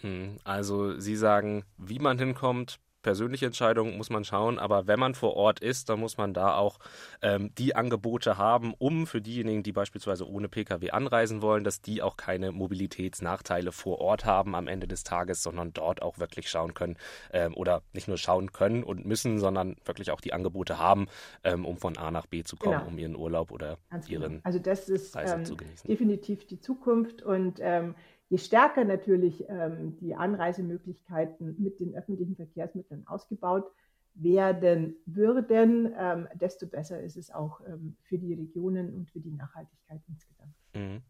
Hm, 0.00 0.36
also 0.44 0.98
Sie 0.98 1.16
sagen, 1.16 1.64
wie 1.78 2.00
man 2.00 2.18
hinkommt, 2.18 2.80
persönliche 3.02 3.46
Entscheidung, 3.46 3.96
muss 3.96 4.10
man 4.10 4.24
schauen. 4.24 4.58
Aber 4.58 4.86
wenn 4.86 4.98
man 4.98 5.14
vor 5.14 5.34
Ort 5.36 5.60
ist, 5.60 5.88
dann 5.88 6.00
muss 6.00 6.16
man 6.16 6.34
da 6.34 6.54
auch 6.54 6.78
ähm, 7.20 7.50
die 7.58 7.74
Angebote 7.74 8.38
haben, 8.38 8.74
um 8.78 9.06
für 9.06 9.20
diejenigen, 9.20 9.62
die 9.62 9.72
beispielsweise 9.72 10.28
ohne 10.28 10.48
Pkw 10.48 10.90
anreisen 10.90 11.42
wollen, 11.42 11.64
dass 11.64 11.80
die 11.80 12.02
auch 12.02 12.16
keine 12.16 12.52
Mobilitätsnachteile 12.52 13.72
vor 13.72 14.00
Ort 14.00 14.24
haben 14.24 14.54
am 14.54 14.68
Ende 14.68 14.86
des 14.86 15.04
Tages, 15.04 15.42
sondern 15.42 15.72
dort 15.72 16.02
auch 16.02 16.18
wirklich 16.18 16.48
schauen 16.48 16.74
können 16.74 16.96
ähm, 17.32 17.54
oder 17.54 17.82
nicht 17.92 18.08
nur 18.08 18.16
schauen 18.16 18.52
können 18.52 18.82
und 18.84 19.04
müssen, 19.04 19.38
sondern 19.38 19.76
wirklich 19.84 20.10
auch 20.10 20.20
die 20.20 20.32
Angebote 20.32 20.78
haben, 20.78 21.06
ähm, 21.44 21.64
um 21.64 21.76
von 21.76 21.96
A 21.96 22.10
nach 22.10 22.26
B 22.26 22.44
zu 22.44 22.56
kommen, 22.56 22.78
genau. 22.78 22.88
um 22.88 22.98
ihren 22.98 23.16
Urlaub 23.16 23.50
oder 23.50 23.78
Ganz 23.90 24.08
ihren 24.08 24.22
genau. 24.22 24.40
Also 24.44 24.58
das 24.58 24.88
ist 24.88 25.16
ähm, 25.16 25.44
definitiv 25.86 26.46
die 26.46 26.60
Zukunft 26.60 27.22
und 27.22 27.58
ähm, 27.60 27.94
Je 28.32 28.38
stärker 28.38 28.86
natürlich 28.86 29.44
ähm, 29.50 29.98
die 30.00 30.14
Anreisemöglichkeiten 30.14 31.54
mit 31.58 31.78
den 31.80 31.94
öffentlichen 31.94 32.34
Verkehrsmitteln 32.34 33.06
ausgebaut 33.06 33.70
werden 34.14 34.96
würden, 35.04 35.92
ähm, 35.98 36.26
desto 36.32 36.66
besser 36.66 36.98
ist 37.02 37.18
es 37.18 37.30
auch 37.30 37.60
ähm, 37.66 37.94
für 38.04 38.16
die 38.16 38.32
Regionen 38.32 38.94
und 38.94 39.10
für 39.10 39.20
die 39.20 39.32
Nachhaltigkeit 39.32 40.00
insgesamt. 40.08 40.54
Mhm. 40.74 41.02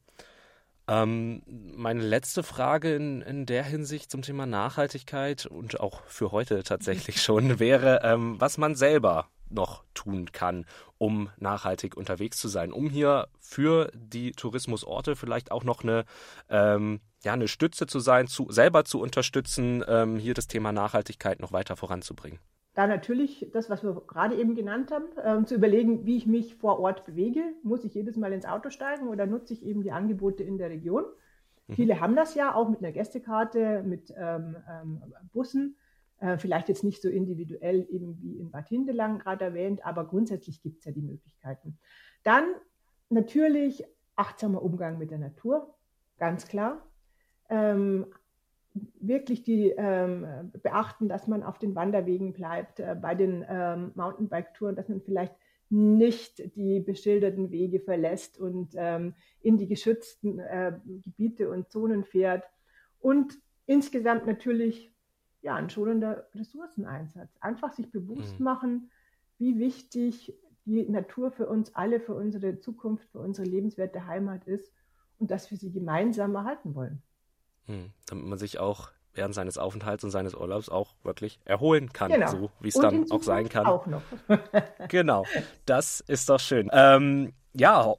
Ähm, 0.88 1.42
meine 1.76 2.02
letzte 2.02 2.42
Frage 2.42 2.96
in, 2.96 3.22
in 3.22 3.46
der 3.46 3.62
Hinsicht 3.62 4.10
zum 4.10 4.22
Thema 4.22 4.46
Nachhaltigkeit 4.46 5.46
und 5.46 5.78
auch 5.78 6.02
für 6.06 6.32
heute 6.32 6.64
tatsächlich 6.64 7.22
schon 7.22 7.60
wäre, 7.60 8.00
ähm, 8.02 8.40
was 8.40 8.58
man 8.58 8.74
selber 8.74 9.28
noch 9.52 9.84
tun 9.94 10.32
kann, 10.32 10.64
um 10.98 11.30
nachhaltig 11.38 11.96
unterwegs 11.96 12.38
zu 12.38 12.48
sein, 12.48 12.72
um 12.72 12.90
hier 12.90 13.28
für 13.40 13.90
die 13.94 14.32
Tourismusorte 14.32 15.16
vielleicht 15.16 15.50
auch 15.50 15.64
noch 15.64 15.82
eine, 15.82 16.04
ähm, 16.48 17.00
ja, 17.22 17.32
eine 17.32 17.48
Stütze 17.48 17.86
zu 17.86 18.00
sein, 18.00 18.26
zu, 18.26 18.50
selber 18.50 18.84
zu 18.84 19.00
unterstützen, 19.00 19.84
ähm, 19.86 20.16
hier 20.16 20.34
das 20.34 20.48
Thema 20.48 20.72
Nachhaltigkeit 20.72 21.40
noch 21.40 21.52
weiter 21.52 21.76
voranzubringen. 21.76 22.38
Da 22.74 22.86
natürlich 22.86 23.50
das, 23.52 23.68
was 23.68 23.82
wir 23.82 23.92
gerade 24.06 24.34
eben 24.34 24.54
genannt 24.54 24.90
haben, 24.92 25.04
ähm, 25.22 25.46
zu 25.46 25.54
überlegen, 25.54 26.06
wie 26.06 26.16
ich 26.16 26.26
mich 26.26 26.54
vor 26.54 26.80
Ort 26.80 27.04
bewege. 27.04 27.42
Muss 27.62 27.84
ich 27.84 27.94
jedes 27.94 28.16
Mal 28.16 28.32
ins 28.32 28.46
Auto 28.46 28.70
steigen 28.70 29.08
oder 29.08 29.26
nutze 29.26 29.52
ich 29.52 29.62
eben 29.62 29.82
die 29.82 29.92
Angebote 29.92 30.42
in 30.42 30.56
der 30.56 30.70
Region? 30.70 31.04
Mhm. 31.66 31.74
Viele 31.74 32.00
haben 32.00 32.16
das 32.16 32.34
ja 32.34 32.54
auch 32.54 32.70
mit 32.70 32.78
einer 32.78 32.92
Gästekarte, 32.92 33.82
mit 33.82 34.12
ähm, 34.16 34.56
ähm 34.68 35.02
Bussen. 35.34 35.76
Äh, 36.22 36.38
vielleicht 36.38 36.68
jetzt 36.68 36.84
nicht 36.84 37.02
so 37.02 37.08
individuell 37.08 37.84
eben 37.90 38.22
wie 38.22 38.38
in 38.38 38.52
Bad 38.52 38.68
Hindelang 38.68 39.18
gerade 39.18 39.46
erwähnt, 39.46 39.84
aber 39.84 40.06
grundsätzlich 40.06 40.62
gibt 40.62 40.78
es 40.78 40.84
ja 40.84 40.92
die 40.92 41.02
Möglichkeiten. 41.02 41.78
Dann 42.22 42.44
natürlich 43.10 43.84
achtsamer 44.14 44.62
Umgang 44.62 44.98
mit 44.98 45.10
der 45.10 45.18
Natur, 45.18 45.74
ganz 46.18 46.46
klar. 46.46 46.86
Ähm, 47.48 48.06
wirklich 49.00 49.42
die 49.42 49.74
ähm, 49.76 50.52
beachten, 50.62 51.08
dass 51.08 51.26
man 51.26 51.42
auf 51.42 51.58
den 51.58 51.74
Wanderwegen 51.74 52.32
bleibt, 52.32 52.78
äh, 52.78 52.94
bei 52.94 53.16
den 53.16 53.44
ähm, 53.48 53.90
Mountainbike-Touren, 53.96 54.76
dass 54.76 54.88
man 54.88 55.00
vielleicht 55.00 55.34
nicht 55.70 56.54
die 56.54 56.78
beschilderten 56.78 57.50
Wege 57.50 57.80
verlässt 57.80 58.38
und 58.38 58.74
ähm, 58.76 59.14
in 59.40 59.58
die 59.58 59.66
geschützten 59.66 60.38
äh, 60.38 60.78
Gebiete 61.02 61.50
und 61.50 61.68
Zonen 61.68 62.04
fährt. 62.04 62.44
Und 63.00 63.40
insgesamt 63.66 64.24
natürlich 64.26 64.91
ja, 65.42 65.56
ein 65.56 65.70
schonender 65.70 66.26
Ressourceneinsatz. 66.34 67.36
Einfach 67.40 67.72
sich 67.72 67.90
bewusst 67.90 68.38
mhm. 68.38 68.44
machen, 68.44 68.90
wie 69.38 69.58
wichtig 69.58 70.34
die 70.64 70.88
Natur 70.88 71.32
für 71.32 71.46
uns 71.46 71.74
alle, 71.74 72.00
für 72.00 72.14
unsere 72.14 72.60
Zukunft, 72.60 73.08
für 73.10 73.18
unsere 73.18 73.46
lebenswerte 73.46 74.06
Heimat 74.06 74.44
ist 74.46 74.72
und 75.18 75.30
dass 75.30 75.50
wir 75.50 75.58
sie 75.58 75.72
gemeinsam 75.72 76.34
erhalten 76.34 76.74
wollen. 76.74 77.02
Mhm. 77.66 77.90
Damit 78.06 78.26
man 78.26 78.38
sich 78.38 78.58
auch 78.60 78.90
während 79.14 79.34
seines 79.34 79.58
Aufenthalts 79.58 80.04
und 80.04 80.10
seines 80.10 80.34
Urlaubs 80.34 80.68
auch 80.68 80.94
wirklich 81.02 81.40
erholen 81.44 81.92
kann, 81.92 82.10
genau. 82.10 82.30
so 82.30 82.50
wie 82.60 82.68
es 82.68 82.74
dann 82.74 83.10
auch 83.10 83.22
sein 83.22 83.48
kann. 83.48 83.66
Auch 83.66 83.86
genau, 84.88 85.24
das 85.66 86.00
ist 86.00 86.28
doch 86.28 86.40
schön. 86.40 86.70
Ähm, 86.72 87.32
ja, 87.52 87.94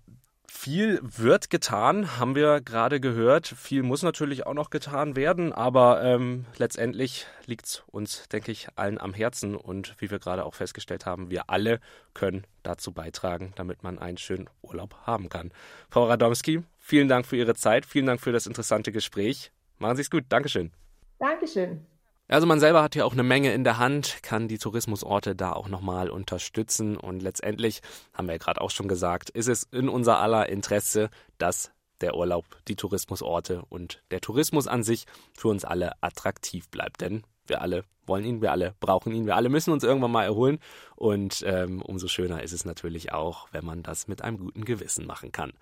viel 0.54 1.00
wird 1.02 1.50
getan, 1.50 2.20
haben 2.20 2.36
wir 2.36 2.62
gerade 2.62 3.00
gehört. 3.00 3.48
Viel 3.48 3.84
muss 3.84 4.04
natürlich 4.04 4.46
auch 4.46 4.54
noch 4.54 4.70
getan 4.70 5.16
werden, 5.16 5.52
aber 5.52 6.04
ähm, 6.04 6.46
letztendlich 6.58 7.26
liegt 7.46 7.66
es 7.66 7.84
uns, 7.88 8.30
denke 8.30 8.52
ich, 8.52 8.68
allen 8.76 9.00
am 9.00 9.14
Herzen. 9.14 9.56
Und 9.56 9.96
wie 9.98 10.12
wir 10.12 10.20
gerade 10.20 10.46
auch 10.46 10.54
festgestellt 10.54 11.06
haben, 11.06 11.30
wir 11.30 11.50
alle 11.50 11.80
können 12.14 12.46
dazu 12.62 12.92
beitragen, 12.92 13.52
damit 13.56 13.84
man 13.84 13.98
einen 14.00 14.18
schönen 14.18 14.50
Urlaub 14.62 14.96
haben 15.06 15.28
kann. 15.28 15.52
Frau 15.90 16.06
Radomski, 16.06 16.64
vielen 16.80 17.08
Dank 17.08 17.26
für 17.26 17.36
Ihre 17.36 17.56
Zeit, 17.56 17.86
vielen 17.86 18.06
Dank 18.06 18.22
für 18.22 18.32
das 18.32 18.46
interessante 18.46 18.92
Gespräch. 18.92 19.52
Machen 19.80 19.96
Sie 19.98 20.04
es 20.04 20.12
gut. 20.12 20.26
Dankeschön. 20.30 20.72
Dankeschön. 21.20 21.93
Also 22.28 22.48
man 22.48 22.60
selber 22.60 22.82
hat 22.82 22.96
ja 22.96 23.04
auch 23.06 23.14
eine 23.14 23.24
Menge 23.24 23.54
in 23.54 23.64
der 23.64 23.78
Hand, 23.78 24.24
kann 24.24 24.48
die 24.48 24.58
Tourismusorte 24.58 25.36
da 25.36 25.52
auch 25.52 25.68
nochmal 25.68 26.10
unterstützen 26.10 26.96
und 26.98 27.22
letztendlich, 27.22 27.82
haben 28.14 28.28
wir 28.28 28.34
ja 28.34 28.38
gerade 28.40 28.62
auch 28.62 28.72
schon 28.72 28.88
gesagt, 28.88 29.30
ist 29.30 29.50
es 29.50 29.64
in 29.64 29.90
unser 29.90 30.20
aller 30.20 30.48
Interesse, 30.48 31.10
dass 31.38 31.72
der 32.02 32.16
Urlaub, 32.16 32.46
die 32.68 32.76
Tourismusorte 32.76 33.64
und 33.70 34.04
der 34.12 34.22
Tourismus 34.22 34.68
an 34.68 34.84
sich 34.84 35.06
für 35.34 35.48
uns 35.48 35.64
alle 35.66 35.92
attraktiv 36.02 36.70
bleibt. 36.70 37.02
Denn 37.02 37.24
wir 37.48 37.62
alle 37.62 37.84
wollen 38.06 38.26
ihn, 38.26 38.42
wir 38.42 38.52
alle 38.52 38.74
brauchen 38.80 39.14
ihn, 39.14 39.26
wir 39.26 39.36
alle 39.36 39.50
müssen 39.50 39.72
uns 39.72 39.84
irgendwann 39.84 40.12
mal 40.12 40.26
erholen. 40.26 40.60
Und 40.96 41.44
ähm, 41.46 41.82
umso 41.82 42.08
schöner 42.08 42.44
ist 42.44 42.52
es 42.52 42.66
natürlich 42.66 43.14
auch, 43.14 43.48
wenn 43.52 43.66
man 43.66 43.84
das 43.84 44.08
mit 44.08 44.22
einem 44.22 44.38
guten 44.38 44.66
Gewissen 44.66 45.06
machen 45.06 45.32
kann. 45.32 45.54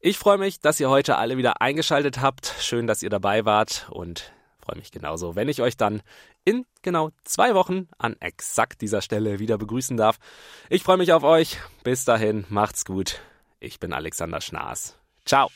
Ich 0.00 0.18
freue 0.18 0.38
mich, 0.38 0.58
dass 0.58 0.80
ihr 0.80 0.90
heute 0.90 1.16
alle 1.16 1.36
wieder 1.36 1.60
eingeschaltet 1.60 2.20
habt. 2.20 2.54
Schön, 2.58 2.88
dass 2.88 3.02
ihr 3.02 3.10
dabei 3.10 3.44
wart 3.44 3.88
und 3.90 4.32
Freue 4.64 4.76
mich 4.78 4.92
genauso, 4.92 5.34
wenn 5.34 5.48
ich 5.48 5.60
euch 5.60 5.76
dann 5.76 6.02
in 6.44 6.64
genau 6.82 7.10
zwei 7.24 7.54
Wochen 7.54 7.88
an 7.98 8.16
exakt 8.20 8.80
dieser 8.80 9.02
Stelle 9.02 9.38
wieder 9.38 9.58
begrüßen 9.58 9.96
darf. 9.96 10.18
Ich 10.68 10.82
freue 10.84 10.98
mich 10.98 11.12
auf 11.12 11.24
euch. 11.24 11.58
Bis 11.82 12.04
dahin, 12.04 12.44
macht's 12.48 12.84
gut. 12.84 13.20
Ich 13.58 13.80
bin 13.80 13.92
Alexander 13.92 14.40
Schnaas. 14.40 14.96
Ciao. 15.24 15.48